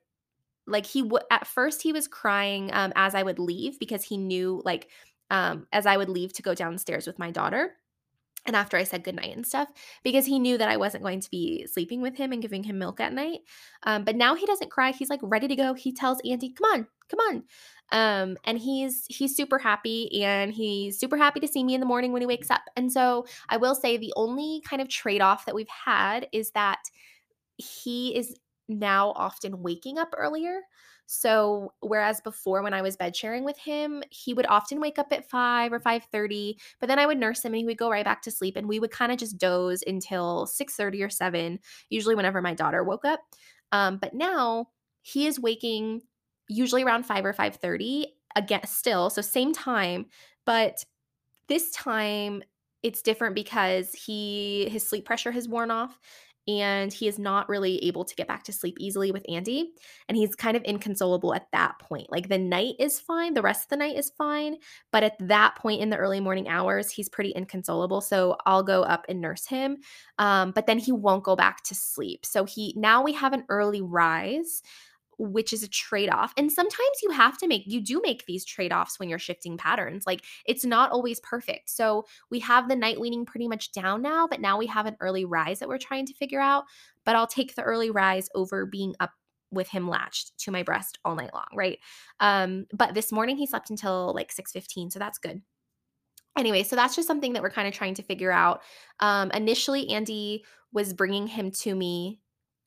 like 0.71 0.85
he 0.85 1.01
would 1.01 1.23
at 1.29 1.45
first 1.47 1.81
he 1.81 1.93
was 1.93 2.07
crying 2.07 2.71
um, 2.73 2.93
as 2.95 3.15
I 3.15 3.23
would 3.23 3.39
leave 3.39 3.79
because 3.79 4.03
he 4.03 4.17
knew 4.17 4.61
like 4.65 4.89
um, 5.29 5.67
as 5.71 5.85
I 5.85 5.97
would 5.97 6.09
leave 6.09 6.33
to 6.33 6.41
go 6.41 6.53
downstairs 6.53 7.07
with 7.07 7.19
my 7.19 7.31
daughter 7.31 7.75
and 8.45 8.55
after 8.55 8.75
I 8.75 8.83
said 8.83 9.03
goodnight 9.03 9.35
and 9.35 9.45
stuff, 9.45 9.69
because 10.03 10.25
he 10.25 10.39
knew 10.39 10.57
that 10.57 10.69
I 10.69 10.77
wasn't 10.77 11.03
going 11.03 11.19
to 11.19 11.29
be 11.29 11.67
sleeping 11.67 12.01
with 12.01 12.15
him 12.15 12.31
and 12.31 12.41
giving 12.41 12.63
him 12.63 12.79
milk 12.79 12.99
at 12.99 13.13
night. 13.13 13.41
Um, 13.83 14.03
but 14.03 14.15
now 14.15 14.33
he 14.33 14.47
doesn't 14.47 14.71
cry. 14.71 14.91
He's 14.91 15.11
like 15.11 15.19
ready 15.21 15.47
to 15.47 15.55
go. 15.55 15.73
He 15.75 15.93
tells 15.93 16.19
Andy, 16.27 16.49
"Come 16.49 16.71
on, 16.73 16.87
come 17.07 17.19
on," 17.19 17.43
um, 17.91 18.37
and 18.43 18.57
he's 18.57 19.05
he's 19.09 19.35
super 19.35 19.59
happy 19.59 20.23
and 20.23 20.51
he's 20.51 20.99
super 20.99 21.17
happy 21.17 21.39
to 21.39 21.47
see 21.47 21.63
me 21.63 21.75
in 21.75 21.79
the 21.79 21.85
morning 21.85 22.13
when 22.13 22.21
he 22.21 22.25
wakes 22.25 22.49
up. 22.49 22.63
And 22.75 22.91
so 22.91 23.25
I 23.47 23.57
will 23.57 23.75
say 23.75 23.97
the 23.97 24.13
only 24.15 24.61
kind 24.67 24.81
of 24.81 24.89
trade 24.89 25.21
off 25.21 25.45
that 25.45 25.55
we've 25.55 25.67
had 25.67 26.27
is 26.31 26.51
that 26.51 26.79
he 27.57 28.15
is 28.15 28.35
now 28.79 29.11
often 29.15 29.61
waking 29.61 29.97
up 29.97 30.13
earlier. 30.17 30.61
So 31.07 31.73
whereas 31.81 32.21
before 32.21 32.61
when 32.63 32.73
I 32.73 32.81
was 32.81 32.95
bed 32.95 33.15
sharing 33.15 33.43
with 33.43 33.57
him, 33.57 34.03
he 34.09 34.33
would 34.33 34.45
often 34.47 34.79
wake 34.79 34.97
up 34.97 35.11
at 35.11 35.29
5 35.29 35.73
or 35.73 35.79
5:30, 35.79 36.57
but 36.79 36.87
then 36.87 36.99
I 36.99 37.05
would 37.05 37.17
nurse 37.19 37.43
him 37.43 37.53
and 37.53 37.59
he 37.59 37.65
would 37.65 37.77
go 37.77 37.89
right 37.91 38.05
back 38.05 38.21
to 38.23 38.31
sleep 38.31 38.55
and 38.55 38.67
we 38.67 38.79
would 38.79 38.91
kind 38.91 39.11
of 39.11 39.17
just 39.17 39.37
doze 39.37 39.83
until 39.85 40.45
6:30 40.45 41.03
or 41.03 41.09
7, 41.09 41.59
usually 41.89 42.15
whenever 42.15 42.41
my 42.41 42.53
daughter 42.53 42.83
woke 42.83 43.05
up. 43.05 43.21
Um, 43.71 43.97
but 43.97 44.13
now 44.13 44.67
he 45.01 45.27
is 45.27 45.39
waking 45.39 46.01
usually 46.47 46.83
around 46.83 47.05
5 47.05 47.25
or 47.25 47.33
5:30 47.33 48.15
again 48.35 48.65
still, 48.65 49.09
so 49.09 49.21
same 49.21 49.53
time, 49.53 50.05
but 50.45 50.85
this 51.47 51.71
time 51.71 52.43
it's 52.83 53.01
different 53.01 53.35
because 53.35 53.93
he 53.93 54.67
his 54.69 54.87
sleep 54.87 55.05
pressure 55.05 55.31
has 55.31 55.47
worn 55.47 55.71
off 55.71 55.99
and 56.47 56.91
he 56.91 57.07
is 57.07 57.19
not 57.19 57.49
really 57.49 57.77
able 57.85 58.03
to 58.03 58.15
get 58.15 58.27
back 58.27 58.43
to 58.43 58.53
sleep 58.53 58.77
easily 58.79 59.11
with 59.11 59.25
Andy. 59.29 59.73
And 60.07 60.17
he's 60.17 60.35
kind 60.35 60.57
of 60.57 60.63
inconsolable 60.63 61.35
at 61.35 61.47
that 61.51 61.79
point. 61.79 62.11
Like 62.11 62.29
the 62.29 62.37
night 62.37 62.75
is 62.79 62.99
fine, 62.99 63.33
the 63.33 63.41
rest 63.41 63.63
of 63.63 63.69
the 63.69 63.77
night 63.77 63.97
is 63.97 64.11
fine. 64.17 64.57
But 64.91 65.03
at 65.03 65.17
that 65.19 65.55
point 65.55 65.81
in 65.81 65.89
the 65.89 65.97
early 65.97 66.19
morning 66.19 66.47
hours, 66.47 66.89
he's 66.89 67.09
pretty 67.09 67.33
inconsolable. 67.35 68.01
So 68.01 68.37
I'll 68.45 68.63
go 68.63 68.83
up 68.83 69.05
and 69.07 69.21
nurse 69.21 69.45
him. 69.45 69.77
Um, 70.17 70.51
but 70.51 70.65
then 70.65 70.79
he 70.79 70.91
won't 70.91 71.23
go 71.23 71.35
back 71.35 71.63
to 71.63 71.75
sleep. 71.75 72.25
So 72.25 72.45
he 72.45 72.73
now 72.75 73.03
we 73.03 73.13
have 73.13 73.33
an 73.33 73.45
early 73.49 73.81
rise 73.81 74.61
which 75.17 75.53
is 75.53 75.63
a 75.63 75.67
trade 75.67 76.09
off. 76.09 76.33
And 76.37 76.51
sometimes 76.51 77.01
you 77.03 77.11
have 77.11 77.37
to 77.39 77.47
make, 77.47 77.63
you 77.65 77.81
do 77.81 78.01
make 78.03 78.25
these 78.25 78.45
trade 78.45 78.73
offs 78.73 78.99
when 78.99 79.09
you're 79.09 79.19
shifting 79.19 79.57
patterns. 79.57 80.05
Like 80.07 80.23
it's 80.45 80.65
not 80.65 80.91
always 80.91 81.19
perfect. 81.19 81.69
So 81.69 82.05
we 82.29 82.39
have 82.39 82.67
the 82.67 82.75
night 82.75 82.99
weaning 82.99 83.25
pretty 83.25 83.47
much 83.47 83.71
down 83.71 84.01
now, 84.01 84.27
but 84.27 84.41
now 84.41 84.57
we 84.57 84.67
have 84.67 84.85
an 84.85 84.97
early 84.99 85.25
rise 85.25 85.59
that 85.59 85.69
we're 85.69 85.77
trying 85.77 86.05
to 86.07 86.13
figure 86.13 86.39
out. 86.39 86.63
But 87.05 87.15
I'll 87.15 87.27
take 87.27 87.55
the 87.55 87.63
early 87.63 87.91
rise 87.91 88.29
over 88.35 88.65
being 88.65 88.95
up 88.99 89.11
with 89.51 89.67
him 89.67 89.89
latched 89.89 90.37
to 90.39 90.51
my 90.51 90.63
breast 90.63 90.97
all 91.03 91.15
night 91.15 91.33
long, 91.33 91.47
right? 91.53 91.77
Um, 92.19 92.65
but 92.73 92.93
this 92.93 93.11
morning 93.11 93.37
he 93.37 93.45
slept 93.45 93.69
until 93.69 94.13
like 94.13 94.31
6:15, 94.31 94.91
so 94.91 94.99
that's 94.99 95.19
good. 95.19 95.41
Anyway, 96.37 96.63
so 96.63 96.75
that's 96.75 96.95
just 96.95 97.07
something 97.07 97.33
that 97.33 97.43
we're 97.43 97.49
kind 97.49 97.67
of 97.67 97.73
trying 97.73 97.93
to 97.95 98.03
figure 98.03 98.31
out. 98.31 98.61
Um, 99.01 99.31
initially, 99.31 99.89
Andy 99.89 100.45
was 100.71 100.93
bringing 100.93 101.27
him 101.27 101.51
to 101.51 101.75
me 101.75 102.21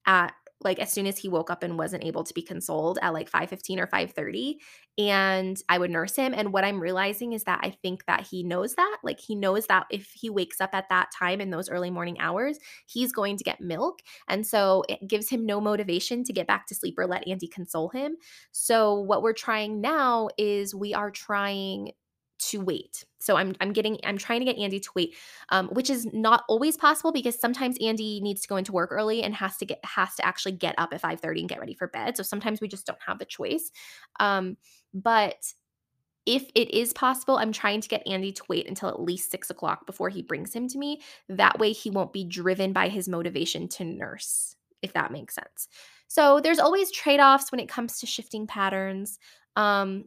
at 0.07 0.35
like 0.61 0.79
as 0.79 0.93
soon 0.93 1.07
as 1.07 1.19
he 1.19 1.29
woke 1.29 1.51
up 1.51 1.63
and 1.63 1.79
wasn't 1.79 2.05
able 2.05 2.25
to 2.25 2.35
be 2.35 2.43
consoled 2.43 2.99
at 3.03 3.13
like 3.13 3.29
5:15 3.29 3.79
or 3.79 3.87
5:30 3.87 4.59
and 4.97 5.61
I 5.69 5.79
would 5.79 5.91
nurse 5.91 6.17
him 6.17 6.33
and 6.35 6.53
what 6.53 6.65
I'm 6.65 6.81
realizing 6.81 7.33
is 7.33 7.45
that 7.45 7.61
I 7.63 7.71
think 7.71 8.07
that 8.07 8.27
he 8.27 8.43
knows 8.43 8.75
that 8.77 8.99
like 9.03 9.21
he 9.21 9.35
knows 9.35 9.67
that 9.67 9.87
if 9.91 10.13
he 10.15 10.31
wakes 10.31 10.61
up 10.61 10.71
at 10.73 10.89
that 10.91 11.11
time 11.13 11.41
in 11.41 11.51
those 11.51 11.69
early 11.69 11.91
morning 11.91 12.19
hours 12.21 12.59
he's 12.87 13.13
going 13.13 13.37
to 13.37 13.45
get 13.45 13.61
milk 13.61 14.01
and 14.29 14.47
so 14.47 14.85
it 14.89 15.07
gives 15.09 15.29
him 15.29 15.45
no 15.47 15.61
motivation 15.61 16.25
to 16.25 16.33
get 16.33 16.47
back 16.47 16.67
to 16.67 16.75
sleep 16.75 16.95
or 16.99 17.07
let 17.07 17.27
Andy 17.27 17.49
console 17.49 17.89
him. 17.89 18.17
So 18.53 18.95
what 18.95 19.23
we're 19.23 19.33
trying 19.33 19.81
now 19.81 20.29
is 20.39 20.75
we 20.75 20.95
are 20.95 21.11
trying 21.11 21.93
to 22.39 22.61
wait. 22.61 23.05
So 23.19 23.37
I'm 23.37 23.55
I'm 23.61 23.73
getting 23.73 23.99
I'm 24.05 24.19
trying 24.19 24.41
to 24.41 24.45
get 24.45 24.59
Andy 24.59 24.81
to 24.81 24.91
wait, 24.95 25.15
um, 25.51 25.69
which 25.69 25.91
is 25.91 26.07
not 26.13 26.45
always 26.49 26.77
possible 26.77 27.13
because 27.13 27.39
sometimes 27.39 27.77
Andy 27.81 28.21
needs 28.21 28.43
to 28.43 28.49
go 28.49 28.57
into 28.57 28.73
work 28.73 28.91
early 28.93 29.23
and 29.23 29.35
has 29.35 29.57
to 29.59 29.67
get 29.67 29.81
has 29.85 30.15
to 30.17 30.27
actually 30.27 30.53
get 30.53 30.75
up 30.79 30.93
at 30.93 31.01
5:30 31.01 31.41
and 31.41 31.49
get 31.49 31.61
ready 31.61 31.75
for 31.75 31.89
bed. 31.89 32.17
So 32.17 32.23
sometimes 32.23 32.61
we 32.61 32.69
just 32.69 32.87
don't 32.87 32.99
have 33.07 33.19
the 33.19 33.25
choice. 33.25 33.71
Um, 34.21 34.57
but 34.93 35.53
if 36.27 36.45
it 36.55 36.71
is 36.75 36.93
possible, 36.93 37.37
I'm 37.37 37.53
trying 37.53 37.83
to 37.83 37.89
get 37.89 38.07
Andy 38.07 38.33
to 38.33 38.43
wait 38.49 38.67
until 38.67 38.89
at 38.89 39.01
least 39.01 39.31
six 39.31 39.51
o'clock 39.51 39.87
before 39.87 40.09
he 40.09 40.23
brings 40.23 40.55
him 40.55 40.69
to 40.69 40.79
me. 40.79 41.03
That 41.29 41.59
way 41.59 41.73
he 41.73 41.91
won't 41.91 42.13
be 42.15 42.25
driven 42.25 42.73
by 42.73 42.89
his 42.89 43.09
motivation 43.09 43.69
to 43.69 43.85
nurse, 43.85 44.57
if 44.81 44.95
that 44.95 45.13
makes 45.13 45.35
sense. 45.35 45.69
So 46.09 46.41
there's 46.41 46.59
always 46.59 46.91
trade-offs 46.91 47.53
when 47.53 47.61
it 47.61 47.69
comes 47.69 47.99
to 47.99 48.07
shifting 48.07 48.47
patterns. 48.47 49.19
Um, 49.57 50.07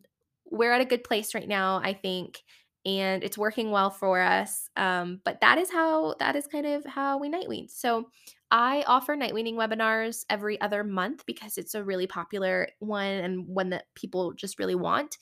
we're 0.51 0.73
at 0.73 0.81
a 0.81 0.85
good 0.85 1.03
place 1.03 1.35
right 1.35 1.47
now, 1.47 1.81
I 1.83 1.93
think. 1.93 2.43
and 2.87 3.21
it's 3.21 3.37
working 3.37 3.69
well 3.69 3.89
for 3.89 4.21
us. 4.21 4.69
Um, 4.77 5.19
but 5.25 5.41
that 5.41 5.57
is 5.57 5.69
how 5.69 6.15
that 6.19 6.37
is 6.37 6.47
kind 6.47 6.65
of 6.65 6.85
how 6.85 7.17
we 7.17 7.27
night 7.27 7.49
wean. 7.49 7.67
So 7.67 8.05
I 8.49 8.85
offer 8.87 9.13
night 9.13 9.33
weaning 9.33 9.57
webinars 9.57 10.23
every 10.29 10.59
other 10.61 10.85
month 10.85 11.25
because 11.25 11.57
it's 11.57 11.75
a 11.75 11.83
really 11.83 12.07
popular 12.07 12.69
one 12.79 13.07
and 13.11 13.45
one 13.45 13.71
that 13.71 13.85
people 13.93 14.31
just 14.31 14.57
really 14.57 14.73
want. 14.75 15.17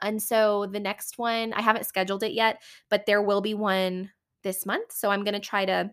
And 0.00 0.22
so 0.22 0.66
the 0.72 0.80
next 0.80 1.18
one, 1.18 1.52
I 1.52 1.60
haven't 1.60 1.84
scheduled 1.84 2.22
it 2.22 2.32
yet, 2.32 2.62
but 2.88 3.04
there 3.04 3.20
will 3.20 3.42
be 3.42 3.52
one 3.52 4.10
this 4.42 4.64
month. 4.64 4.90
So 4.92 5.10
I'm 5.10 5.22
going 5.22 5.34
to 5.34 5.40
try 5.40 5.66
to, 5.66 5.90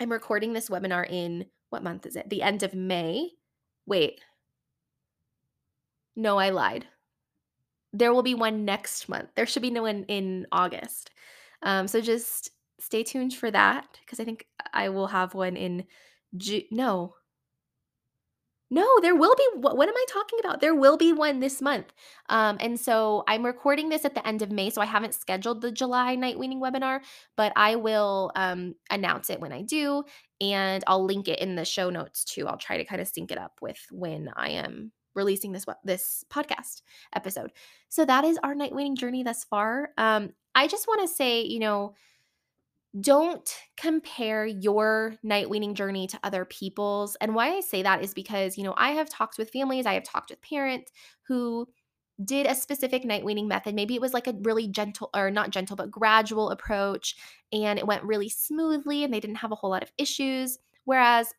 I'm 0.00 0.10
recording 0.10 0.54
this 0.54 0.68
webinar 0.68 1.08
in 1.08 1.46
what 1.70 1.84
month 1.84 2.04
is 2.04 2.16
it? 2.16 2.28
The 2.28 2.42
end 2.42 2.64
of 2.64 2.74
May. 2.74 3.30
Wait. 3.86 4.20
No, 6.16 6.36
I 6.38 6.50
lied. 6.50 6.86
There 7.98 8.14
will 8.14 8.22
be 8.22 8.34
one 8.34 8.64
next 8.64 9.08
month. 9.08 9.30
There 9.34 9.46
should 9.46 9.62
be 9.62 9.70
no 9.70 9.82
one 9.82 10.04
in 10.04 10.46
August. 10.52 11.10
Um, 11.62 11.88
so 11.88 12.00
just 12.00 12.50
stay 12.80 13.02
tuned 13.02 13.34
for 13.34 13.50
that 13.50 13.86
because 14.00 14.20
I 14.20 14.24
think 14.24 14.46
I 14.72 14.88
will 14.88 15.08
have 15.08 15.34
one 15.34 15.56
in 15.56 15.84
June. 16.36 16.62
No, 16.70 17.14
no, 18.70 18.86
there 19.00 19.16
will 19.16 19.34
be. 19.34 19.48
What, 19.54 19.76
what, 19.78 19.88
am 19.88 19.96
I 19.96 20.04
talking 20.08 20.38
about? 20.40 20.60
There 20.60 20.74
will 20.74 20.98
be 20.98 21.12
one 21.12 21.40
this 21.40 21.62
month. 21.62 21.92
Um, 22.28 22.58
and 22.60 22.78
so 22.78 23.24
I'm 23.26 23.44
recording 23.44 23.88
this 23.88 24.04
at 24.04 24.14
the 24.14 24.26
end 24.26 24.42
of 24.42 24.50
May, 24.50 24.68
so 24.68 24.82
I 24.82 24.84
haven't 24.84 25.14
scheduled 25.14 25.62
the 25.62 25.72
July 25.72 26.14
night 26.16 26.38
weaning 26.38 26.60
webinar, 26.60 27.00
but 27.36 27.52
I 27.56 27.76
will 27.76 28.30
um, 28.36 28.74
announce 28.90 29.30
it 29.30 29.40
when 29.40 29.52
I 29.52 29.62
do, 29.62 30.04
and 30.40 30.84
I'll 30.86 31.04
link 31.04 31.28
it 31.28 31.40
in 31.40 31.56
the 31.56 31.64
show 31.64 31.88
notes 31.88 32.24
too. 32.24 32.46
I'll 32.46 32.58
try 32.58 32.76
to 32.76 32.84
kind 32.84 33.00
of 33.00 33.08
sync 33.08 33.32
it 33.32 33.38
up 33.38 33.58
with 33.62 33.80
when 33.90 34.30
I 34.36 34.50
am 34.50 34.92
releasing 35.18 35.52
this 35.52 35.66
this 35.84 36.24
podcast 36.30 36.80
episode. 37.14 37.52
So 37.90 38.06
that 38.06 38.24
is 38.24 38.38
our 38.42 38.54
night 38.54 38.74
weaning 38.74 38.96
journey 38.96 39.22
thus 39.22 39.44
far. 39.44 39.90
Um, 39.98 40.30
I 40.54 40.66
just 40.66 40.88
want 40.88 41.02
to 41.02 41.14
say, 41.14 41.42
you 41.42 41.58
know, 41.58 41.94
don't 42.98 43.48
compare 43.76 44.46
your 44.46 45.14
night 45.22 45.50
weaning 45.50 45.74
journey 45.74 46.06
to 46.06 46.18
other 46.22 46.44
people's. 46.46 47.16
And 47.20 47.34
why 47.34 47.50
I 47.50 47.60
say 47.60 47.82
that 47.82 48.02
is 48.02 48.14
because, 48.14 48.56
you 48.56 48.64
know, 48.64 48.74
I 48.76 48.92
have 48.92 49.10
talked 49.10 49.36
with 49.36 49.50
families, 49.50 49.84
I 49.84 49.94
have 49.94 50.04
talked 50.04 50.30
with 50.30 50.40
parents 50.40 50.90
who 51.26 51.68
did 52.24 52.46
a 52.46 52.54
specific 52.54 53.04
night 53.04 53.24
weaning 53.24 53.46
method. 53.46 53.74
Maybe 53.74 53.94
it 53.94 54.00
was 54.00 54.14
like 54.14 54.26
a 54.26 54.34
really 54.42 54.66
gentle 54.66 55.10
or 55.14 55.30
not 55.30 55.50
gentle, 55.50 55.76
but 55.76 55.90
gradual 55.90 56.50
approach 56.50 57.14
and 57.52 57.78
it 57.78 57.86
went 57.86 58.02
really 58.02 58.28
smoothly 58.28 59.04
and 59.04 59.12
they 59.12 59.20
didn't 59.20 59.36
have 59.36 59.52
a 59.52 59.54
whole 59.54 59.70
lot 59.70 59.82
of 59.82 59.92
issues. 59.98 60.58
Whereas, 60.84 61.32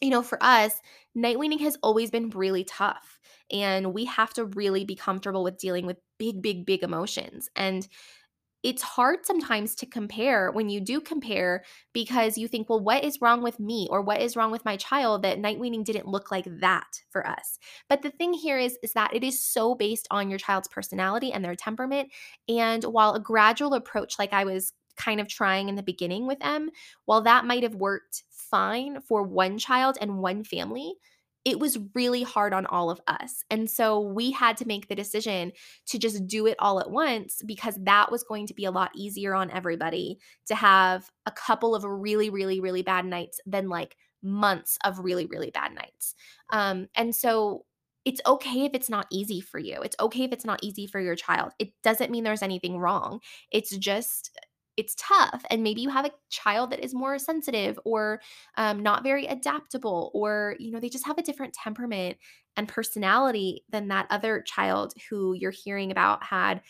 you 0.00 0.10
know, 0.10 0.22
for 0.22 0.42
us, 0.42 0.80
night 1.14 1.38
weaning 1.38 1.58
has 1.60 1.76
always 1.82 2.10
been 2.10 2.30
really 2.30 2.64
tough 2.64 3.18
and 3.50 3.94
we 3.94 4.04
have 4.04 4.32
to 4.34 4.44
really 4.44 4.84
be 4.84 4.94
comfortable 4.94 5.42
with 5.42 5.58
dealing 5.58 5.86
with 5.86 5.96
big, 6.18 6.42
big, 6.42 6.66
big 6.66 6.82
emotions. 6.82 7.48
And 7.56 7.86
it's 8.64 8.82
hard 8.82 9.24
sometimes 9.24 9.76
to 9.76 9.86
compare 9.86 10.50
when 10.50 10.68
you 10.68 10.80
do 10.80 11.00
compare 11.00 11.62
because 11.92 12.36
you 12.36 12.48
think, 12.48 12.68
well, 12.68 12.80
what 12.80 13.04
is 13.04 13.20
wrong 13.20 13.40
with 13.40 13.60
me 13.60 13.86
or 13.88 14.02
what 14.02 14.20
is 14.20 14.36
wrong 14.36 14.50
with 14.50 14.64
my 14.64 14.76
child 14.76 15.22
that 15.22 15.38
night 15.38 15.60
weaning 15.60 15.84
didn't 15.84 16.08
look 16.08 16.32
like 16.32 16.46
that 16.60 17.02
for 17.10 17.24
us? 17.26 17.58
But 17.88 18.02
the 18.02 18.10
thing 18.10 18.32
here 18.32 18.58
is, 18.58 18.76
is 18.82 18.92
that 18.94 19.14
it 19.14 19.22
is 19.22 19.42
so 19.42 19.76
based 19.76 20.08
on 20.10 20.28
your 20.28 20.40
child's 20.40 20.68
personality 20.68 21.32
and 21.32 21.44
their 21.44 21.54
temperament. 21.54 22.10
And 22.48 22.82
while 22.82 23.14
a 23.14 23.20
gradual 23.20 23.74
approach, 23.74 24.18
like 24.18 24.32
I 24.32 24.44
was 24.44 24.72
kind 24.96 25.20
of 25.20 25.28
trying 25.28 25.68
in 25.68 25.76
the 25.76 25.82
beginning 25.82 26.26
with 26.26 26.38
M, 26.40 26.70
while 27.04 27.22
that 27.22 27.44
might 27.46 27.62
have 27.62 27.76
worked 27.76 28.24
fine 28.50 29.00
for 29.02 29.22
one 29.22 29.58
child 29.58 29.98
and 30.00 30.18
one 30.18 30.44
family, 30.44 30.94
it 31.44 31.58
was 31.58 31.78
really 31.94 32.22
hard 32.22 32.52
on 32.52 32.66
all 32.66 32.90
of 32.90 33.00
us. 33.06 33.42
And 33.50 33.70
so 33.70 34.00
we 34.00 34.32
had 34.32 34.56
to 34.58 34.66
make 34.66 34.88
the 34.88 34.94
decision 34.94 35.52
to 35.86 35.98
just 35.98 36.26
do 36.26 36.46
it 36.46 36.56
all 36.58 36.80
at 36.80 36.90
once 36.90 37.40
because 37.46 37.78
that 37.84 38.10
was 38.10 38.22
going 38.22 38.46
to 38.48 38.54
be 38.54 38.64
a 38.64 38.70
lot 38.70 38.90
easier 38.94 39.34
on 39.34 39.50
everybody 39.50 40.18
to 40.46 40.54
have 40.54 41.10
a 41.26 41.30
couple 41.30 41.74
of 41.74 41.84
really, 41.84 42.28
really, 42.28 42.60
really 42.60 42.82
bad 42.82 43.06
nights 43.06 43.40
than 43.46 43.68
like 43.68 43.96
months 44.22 44.78
of 44.84 44.98
really, 44.98 45.26
really 45.26 45.50
bad 45.50 45.74
nights. 45.74 46.14
Um, 46.52 46.88
and 46.94 47.14
so 47.14 47.64
it's 48.04 48.20
okay 48.26 48.64
if 48.64 48.72
it's 48.74 48.90
not 48.90 49.06
easy 49.10 49.40
for 49.40 49.58
you. 49.58 49.80
It's 49.82 49.96
okay 50.00 50.24
if 50.24 50.32
it's 50.32 50.44
not 50.44 50.60
easy 50.62 50.86
for 50.86 51.00
your 51.00 51.14
child. 51.14 51.52
It 51.58 51.70
doesn't 51.82 52.10
mean 52.10 52.24
there's 52.24 52.42
anything 52.42 52.78
wrong. 52.78 53.20
It's 53.50 53.76
just 53.76 54.36
it's 54.78 54.94
tough 54.96 55.44
and 55.50 55.62
maybe 55.62 55.82
you 55.82 55.90
have 55.90 56.06
a 56.06 56.12
child 56.30 56.70
that 56.70 56.82
is 56.82 56.94
more 56.94 57.18
sensitive 57.18 57.78
or 57.84 58.20
um, 58.56 58.80
not 58.82 59.02
very 59.02 59.26
adaptable 59.26 60.10
or 60.14 60.56
you 60.58 60.70
know 60.70 60.80
they 60.80 60.88
just 60.88 61.06
have 61.06 61.18
a 61.18 61.22
different 61.22 61.52
temperament 61.52 62.16
and 62.56 62.68
personality 62.68 63.64
than 63.70 63.88
that 63.88 64.06
other 64.08 64.40
child 64.42 64.94
who 65.10 65.34
you're 65.34 65.50
hearing 65.50 65.90
about 65.90 66.22
had 66.22 66.62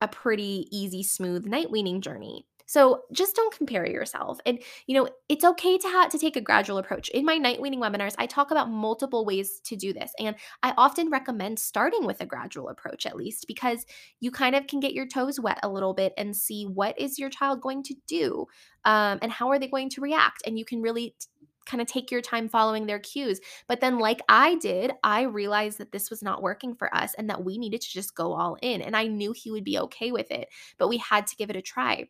a 0.00 0.08
pretty 0.08 0.66
easy 0.72 1.02
smooth 1.02 1.46
night 1.46 1.70
weaning 1.70 2.00
journey 2.00 2.46
so 2.66 3.02
just 3.12 3.36
don't 3.36 3.54
compare 3.54 3.86
yourself. 3.86 4.38
And 4.46 4.58
you 4.86 4.94
know, 4.94 5.08
it's 5.28 5.44
okay 5.44 5.78
to 5.78 5.88
have 5.88 6.10
to 6.10 6.18
take 6.18 6.36
a 6.36 6.40
gradual 6.40 6.78
approach. 6.78 7.08
In 7.10 7.24
my 7.24 7.36
night 7.36 7.60
weaning 7.60 7.80
webinars, 7.80 8.14
I 8.18 8.26
talk 8.26 8.50
about 8.50 8.70
multiple 8.70 9.24
ways 9.24 9.60
to 9.64 9.76
do 9.76 9.92
this. 9.92 10.12
And 10.18 10.36
I 10.62 10.74
often 10.76 11.10
recommend 11.10 11.58
starting 11.58 12.04
with 12.04 12.20
a 12.20 12.26
gradual 12.26 12.68
approach 12.68 13.06
at 13.06 13.16
least 13.16 13.46
because 13.46 13.84
you 14.20 14.30
kind 14.30 14.54
of 14.54 14.66
can 14.66 14.80
get 14.80 14.94
your 14.94 15.06
toes 15.06 15.40
wet 15.40 15.58
a 15.62 15.68
little 15.68 15.94
bit 15.94 16.12
and 16.16 16.36
see 16.36 16.64
what 16.64 16.98
is 16.98 17.18
your 17.18 17.30
child 17.30 17.60
going 17.60 17.82
to 17.84 17.94
do 18.06 18.46
um, 18.84 19.18
and 19.22 19.32
how 19.32 19.50
are 19.50 19.58
they 19.58 19.68
going 19.68 19.90
to 19.90 20.00
react. 20.00 20.42
And 20.46 20.58
you 20.58 20.64
can 20.64 20.82
really 20.82 21.14
t- 21.18 21.46
kind 21.66 21.80
of 21.80 21.86
take 21.86 22.10
your 22.10 22.20
time 22.20 22.48
following 22.48 22.86
their 22.86 22.98
cues. 22.98 23.40
But 23.68 23.80
then, 23.80 23.98
like 23.98 24.20
I 24.28 24.56
did, 24.56 24.92
I 25.02 25.22
realized 25.22 25.78
that 25.78 25.92
this 25.92 26.10
was 26.10 26.22
not 26.22 26.42
working 26.42 26.74
for 26.74 26.94
us 26.94 27.14
and 27.14 27.30
that 27.30 27.44
we 27.44 27.58
needed 27.58 27.80
to 27.82 27.90
just 27.90 28.14
go 28.14 28.32
all 28.32 28.56
in. 28.62 28.82
And 28.82 28.96
I 28.96 29.06
knew 29.06 29.32
he 29.32 29.50
would 29.50 29.64
be 29.64 29.78
okay 29.78 30.12
with 30.12 30.30
it, 30.30 30.48
but 30.78 30.88
we 30.88 30.98
had 30.98 31.26
to 31.28 31.36
give 31.36 31.50
it 31.50 31.56
a 31.56 31.62
try. 31.62 32.08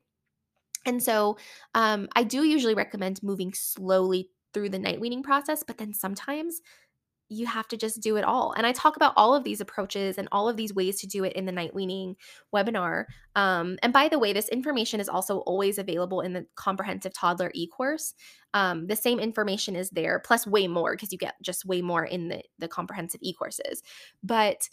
And 0.85 1.03
so 1.03 1.37
um, 1.75 2.09
I 2.15 2.25
do 2.25 2.45
usually 2.45 2.75
recommend 2.75 3.23
moving 3.23 3.53
slowly 3.55 4.31
through 4.53 4.71
the 4.71 4.79
night 4.79 5.01
weaning 5.01 5.23
process, 5.23 5.63
but 5.67 5.79
then 5.79 5.95
sometimes 5.95 6.61
you 7.33 7.47
have 7.47 7.67
to 7.69 7.77
just 7.77 8.01
do 8.01 8.17
it 8.17 8.25
all. 8.25 8.53
And 8.53 8.67
I 8.67 8.73
talk 8.73 8.97
about 8.97 9.15
all 9.17 9.35
of 9.35 9.43
these 9.43 9.61
approaches 9.61 10.19
and 10.19 10.29
all 10.31 10.49
of 10.49 10.57
these 10.57 10.75
ways 10.75 11.01
to 11.01 11.07
do 11.07 11.25
it 11.25 11.33
in 11.33 11.47
the 11.47 11.53
night 11.53 11.75
weaning 11.75 12.17
webinar. 12.55 13.07
Um, 13.35 13.79
and 13.83 13.93
by 13.93 14.09
the 14.09 14.19
way, 14.19 14.33
this 14.33 14.51
information 14.51 15.01
is 15.01 15.09
also 15.09 15.39
always 15.39 15.79
available 15.79 16.21
in 16.21 16.35
the 16.35 16.47
comprehensive 16.57 17.15
toddler 17.15 17.51
e 17.55 17.67
course. 17.67 18.15
Um, 18.53 18.87
the 18.87 18.97
same 18.97 19.19
information 19.19 19.77
is 19.77 19.89
there, 19.91 20.19
plus 20.19 20.47
way 20.47 20.69
more 20.69 20.93
because 20.93 21.11
you 21.11 21.19
get 21.19 21.35
just 21.43 21.65
way 21.65 21.81
more 21.81 22.05
in 22.05 22.29
the, 22.29 22.43
the 22.59 22.69
comprehensive 22.69 23.21
e 23.23 23.33
courses. 23.33 23.83
But 24.23 24.69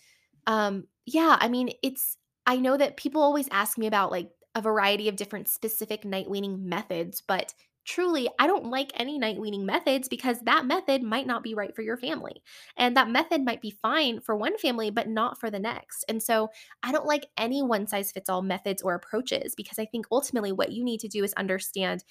um, 0.46 0.86
yeah, 1.06 1.38
I 1.40 1.48
mean, 1.48 1.70
it's, 1.82 2.18
I 2.46 2.58
know 2.58 2.76
that 2.76 2.98
people 2.98 3.22
always 3.22 3.48
ask 3.52 3.78
me 3.78 3.88
about 3.88 4.12
like 4.12 4.32
a 4.56 4.62
variety 4.62 5.08
of 5.10 5.16
different 5.16 5.48
specific 5.48 6.06
night 6.06 6.30
weaning 6.30 6.68
methods, 6.68 7.22
but 7.22 7.54
truly, 7.86 8.30
I 8.38 8.46
don't 8.46 8.70
like 8.70 8.92
any 8.96 9.18
night 9.18 9.40
weaning 9.40 9.66
methods 9.66 10.08
because 10.08 10.40
that 10.42 10.66
method 10.66 11.02
might 11.02 11.26
not 11.26 11.44
be 11.44 11.56
right 11.56 11.76
for 11.76 11.82
your 11.82 11.98
family. 11.98 12.44
And 12.78 12.96
that 12.96 13.10
method 13.10 13.44
might 13.44 13.62
be 13.62 13.72
fine 13.72 14.22
for 14.22 14.36
one 14.36 14.58
family, 14.58 14.92
but 14.92 15.08
not 15.08 15.40
for 15.40 15.50
the 15.50 15.60
next. 15.60 16.06
And 16.08 16.22
so 16.22 16.50
I 16.84 16.92
don't 16.92 17.06
like 17.08 17.28
any 17.38 17.64
one 17.64 17.88
size 17.88 18.12
fits 18.12 18.30
all 18.30 18.42
methods 18.42 18.82
or 18.82 18.94
approaches 18.94 19.56
because 19.56 19.80
I 19.80 19.86
think 19.86 20.06
ultimately 20.12 20.52
what 20.52 20.72
you 20.72 20.84
need 20.84 21.00
to 21.02 21.08
do 21.08 21.24
is 21.24 21.34
understand 21.34 22.04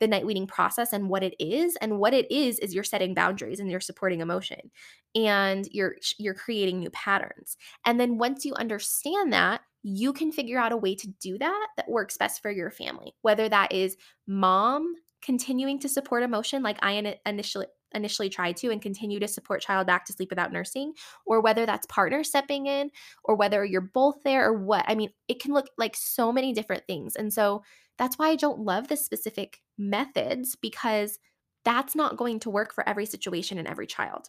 the 0.00 0.08
night 0.08 0.26
weaning 0.26 0.48
process 0.48 0.92
and 0.92 1.08
what 1.08 1.22
it 1.22 1.34
is 1.38 1.76
and 1.76 1.98
what 1.98 2.12
it 2.12 2.30
is 2.30 2.58
is 2.58 2.74
you're 2.74 2.82
setting 2.82 3.14
boundaries 3.14 3.60
and 3.60 3.70
you're 3.70 3.80
supporting 3.80 4.20
emotion 4.20 4.70
and 5.14 5.68
you're 5.70 5.96
you're 6.18 6.34
creating 6.34 6.80
new 6.80 6.90
patterns 6.90 7.56
and 7.86 8.00
then 8.00 8.18
once 8.18 8.44
you 8.44 8.52
understand 8.54 9.32
that 9.32 9.60
you 9.82 10.12
can 10.12 10.32
figure 10.32 10.58
out 10.58 10.72
a 10.72 10.76
way 10.76 10.94
to 10.94 11.08
do 11.20 11.38
that 11.38 11.68
that 11.76 11.90
works 11.90 12.16
best 12.16 12.40
for 12.40 12.50
your 12.50 12.70
family. 12.70 13.14
Whether 13.22 13.48
that 13.48 13.72
is 13.72 13.96
mom 14.26 14.94
continuing 15.22 15.78
to 15.80 15.88
support 15.88 16.22
emotion 16.22 16.62
like 16.62 16.78
I 16.82 17.16
initially 17.26 17.66
initially 17.94 18.30
tried 18.30 18.56
to 18.56 18.70
and 18.70 18.80
continue 18.80 19.20
to 19.20 19.28
support 19.28 19.60
child 19.60 19.86
back 19.86 20.06
to 20.06 20.12
sleep 20.12 20.30
without 20.30 20.52
nursing 20.52 20.94
or 21.26 21.40
whether 21.40 21.66
that's 21.66 21.86
partner 21.86 22.24
stepping 22.24 22.66
in 22.66 22.90
or 23.22 23.36
whether 23.36 23.64
you're 23.64 23.80
both 23.80 24.16
there 24.24 24.48
or 24.48 24.64
what. 24.64 24.84
I 24.88 24.94
mean, 24.94 25.10
it 25.28 25.40
can 25.40 25.52
look 25.52 25.66
like 25.76 25.94
so 25.94 26.32
many 26.32 26.52
different 26.52 26.86
things. 26.86 27.16
And 27.16 27.32
so 27.32 27.62
that's 27.98 28.18
why 28.18 28.28
I 28.28 28.36
don't 28.36 28.60
love 28.60 28.88
the 28.88 28.96
specific 28.96 29.60
methods 29.76 30.56
because 30.56 31.18
that's 31.64 31.94
not 31.94 32.16
going 32.16 32.40
to 32.40 32.50
work 32.50 32.74
for 32.74 32.88
every 32.88 33.06
situation 33.06 33.58
and 33.58 33.68
every 33.68 33.86
child. 33.86 34.28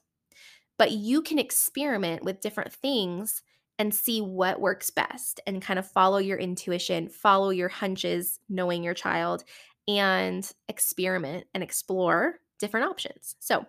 But 0.77 0.91
you 0.91 1.21
can 1.21 1.39
experiment 1.39 2.23
with 2.23 2.41
different 2.41 2.73
things 2.73 3.41
and 3.79 3.93
see 3.93 4.21
what 4.21 4.61
works 4.61 4.89
best 4.89 5.39
and 5.47 5.61
kind 5.61 5.79
of 5.79 5.89
follow 5.89 6.17
your 6.17 6.37
intuition, 6.37 7.09
follow 7.09 7.49
your 7.49 7.69
hunches, 7.69 8.39
knowing 8.49 8.83
your 8.83 8.93
child, 8.93 9.43
and 9.87 10.49
experiment 10.67 11.45
and 11.53 11.63
explore 11.63 12.39
different 12.59 12.87
options. 12.87 13.35
So, 13.39 13.65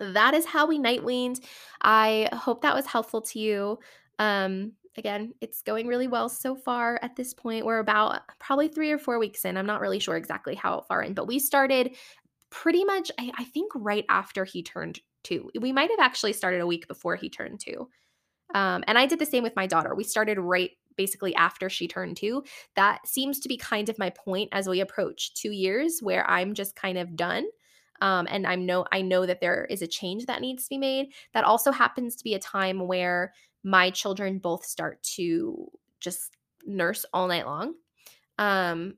that 0.00 0.34
is 0.34 0.44
how 0.44 0.66
we 0.66 0.78
night 0.78 1.04
weaned. 1.04 1.40
I 1.80 2.28
hope 2.32 2.62
that 2.62 2.74
was 2.74 2.86
helpful 2.86 3.22
to 3.22 3.38
you. 3.38 3.78
Um, 4.18 4.72
again, 4.96 5.34
it's 5.40 5.62
going 5.62 5.86
really 5.86 6.08
well 6.08 6.28
so 6.28 6.56
far 6.56 6.98
at 7.02 7.16
this 7.16 7.34
point. 7.34 7.64
We're 7.64 7.78
about 7.78 8.22
probably 8.40 8.68
three 8.68 8.90
or 8.90 8.98
four 8.98 9.18
weeks 9.18 9.44
in. 9.44 9.56
I'm 9.56 9.66
not 9.66 9.80
really 9.80 9.98
sure 9.98 10.16
exactly 10.16 10.54
how 10.54 10.80
far 10.88 11.02
in, 11.02 11.14
but 11.14 11.26
we 11.26 11.38
started 11.38 11.94
pretty 12.50 12.84
much, 12.84 13.10
I, 13.18 13.32
I 13.38 13.44
think, 13.44 13.72
right 13.74 14.04
after 14.08 14.44
he 14.44 14.62
turned 14.62 15.00
two. 15.22 15.50
We 15.60 15.72
might 15.72 15.90
have 15.90 16.00
actually 16.00 16.32
started 16.32 16.60
a 16.60 16.66
week 16.66 16.86
before 16.86 17.16
he 17.16 17.28
turned 17.28 17.60
two. 17.60 17.88
Um, 18.54 18.84
and 18.86 18.98
I 18.98 19.06
did 19.06 19.18
the 19.18 19.26
same 19.26 19.42
with 19.42 19.56
my 19.56 19.66
daughter. 19.66 19.94
We 19.94 20.04
started 20.04 20.38
right 20.38 20.70
basically 20.96 21.34
after 21.34 21.68
she 21.68 21.88
turned 21.88 22.16
two. 22.16 22.44
That 22.76 23.06
seems 23.06 23.40
to 23.40 23.48
be 23.48 23.56
kind 23.56 23.88
of 23.88 23.98
my 23.98 24.10
point 24.10 24.50
as 24.52 24.68
we 24.68 24.80
approach 24.80 25.34
two 25.34 25.50
years, 25.50 26.00
where 26.00 26.28
I'm 26.28 26.54
just 26.54 26.76
kind 26.76 26.98
of 26.98 27.16
done. 27.16 27.46
Um, 28.00 28.26
and 28.30 28.46
I 28.46 28.54
know 28.56 28.84
I 28.92 29.02
know 29.02 29.24
that 29.26 29.40
there 29.40 29.66
is 29.70 29.82
a 29.82 29.86
change 29.86 30.26
that 30.26 30.40
needs 30.40 30.64
to 30.64 30.70
be 30.70 30.78
made. 30.78 31.12
That 31.32 31.44
also 31.44 31.72
happens 31.72 32.16
to 32.16 32.24
be 32.24 32.34
a 32.34 32.38
time 32.40 32.86
where 32.86 33.32
my 33.62 33.90
children 33.90 34.38
both 34.38 34.64
start 34.64 35.02
to 35.14 35.70
just 36.00 36.36
nurse 36.66 37.06
all 37.12 37.28
night 37.28 37.46
long. 37.46 37.74
Um, 38.38 38.94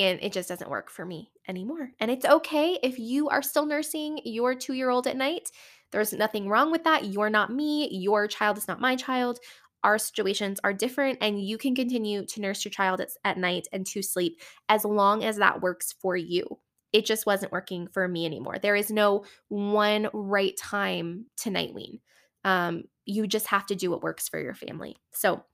and 0.00 0.18
it 0.22 0.32
just 0.32 0.48
doesn't 0.48 0.70
work 0.70 0.90
for 0.90 1.04
me 1.04 1.30
anymore. 1.48 1.90
And 1.98 2.10
it's 2.10 2.24
okay 2.24 2.78
if 2.82 2.98
you 2.98 3.28
are 3.28 3.42
still 3.42 3.66
nursing 3.66 4.20
your 4.24 4.54
two 4.54 4.74
year 4.74 4.90
old 4.90 5.06
at 5.06 5.16
night. 5.16 5.50
There's 5.90 6.12
nothing 6.12 6.48
wrong 6.48 6.70
with 6.70 6.84
that. 6.84 7.06
You're 7.06 7.30
not 7.30 7.52
me. 7.52 7.88
Your 7.90 8.26
child 8.26 8.58
is 8.58 8.68
not 8.68 8.80
my 8.80 8.96
child. 8.96 9.38
Our 9.84 9.98
situations 9.98 10.58
are 10.64 10.72
different, 10.72 11.18
and 11.20 11.40
you 11.40 11.56
can 11.56 11.74
continue 11.74 12.26
to 12.26 12.40
nurse 12.40 12.64
your 12.64 12.70
child 12.70 13.00
at, 13.00 13.10
at 13.24 13.38
night 13.38 13.68
and 13.72 13.86
to 13.86 14.02
sleep 14.02 14.40
as 14.68 14.84
long 14.84 15.22
as 15.24 15.36
that 15.36 15.62
works 15.62 15.94
for 16.00 16.16
you. 16.16 16.58
It 16.92 17.04
just 17.04 17.26
wasn't 17.26 17.52
working 17.52 17.86
for 17.86 18.08
me 18.08 18.26
anymore. 18.26 18.58
There 18.60 18.74
is 18.74 18.90
no 18.90 19.24
one 19.48 20.08
right 20.12 20.56
time 20.56 21.26
to 21.38 21.50
night 21.50 21.74
wean. 21.74 22.00
Um, 22.44 22.84
you 23.04 23.26
just 23.26 23.46
have 23.48 23.66
to 23.66 23.74
do 23.74 23.90
what 23.90 24.02
works 24.02 24.28
for 24.28 24.40
your 24.40 24.54
family. 24.54 24.96
So 25.12 25.44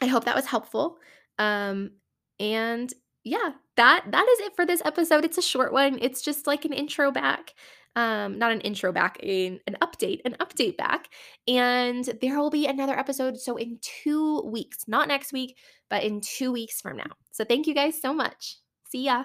I 0.00 0.06
hope 0.06 0.24
that 0.24 0.36
was 0.36 0.46
helpful. 0.46 0.98
Um, 1.38 1.92
and 2.38 2.92
yeah, 3.24 3.50
that 3.76 4.04
that 4.10 4.28
is 4.28 4.46
it 4.46 4.56
for 4.56 4.66
this 4.66 4.82
episode. 4.84 5.24
It's 5.24 5.38
a 5.38 5.42
short 5.42 5.72
one. 5.72 5.98
It's 6.00 6.22
just 6.22 6.46
like 6.46 6.64
an 6.64 6.72
intro 6.72 7.10
back. 7.10 7.54
Um, 7.96 8.38
not 8.38 8.52
an 8.52 8.60
intro 8.60 8.92
back, 8.92 9.18
an, 9.22 9.60
an 9.66 9.76
update, 9.82 10.20
an 10.24 10.36
update 10.40 10.76
back. 10.76 11.08
And 11.48 12.04
there 12.20 12.38
will 12.38 12.50
be 12.50 12.66
another 12.66 12.98
episode. 12.98 13.38
So 13.38 13.56
in 13.56 13.78
two 13.80 14.42
weeks, 14.42 14.84
not 14.86 15.08
next 15.08 15.32
week, 15.32 15.56
but 15.88 16.04
in 16.04 16.20
two 16.20 16.52
weeks 16.52 16.80
from 16.80 16.96
now. 16.96 17.10
So 17.32 17.44
thank 17.44 17.66
you 17.66 17.74
guys 17.74 18.00
so 18.00 18.14
much. 18.14 18.58
See 18.90 19.04
ya. 19.04 19.24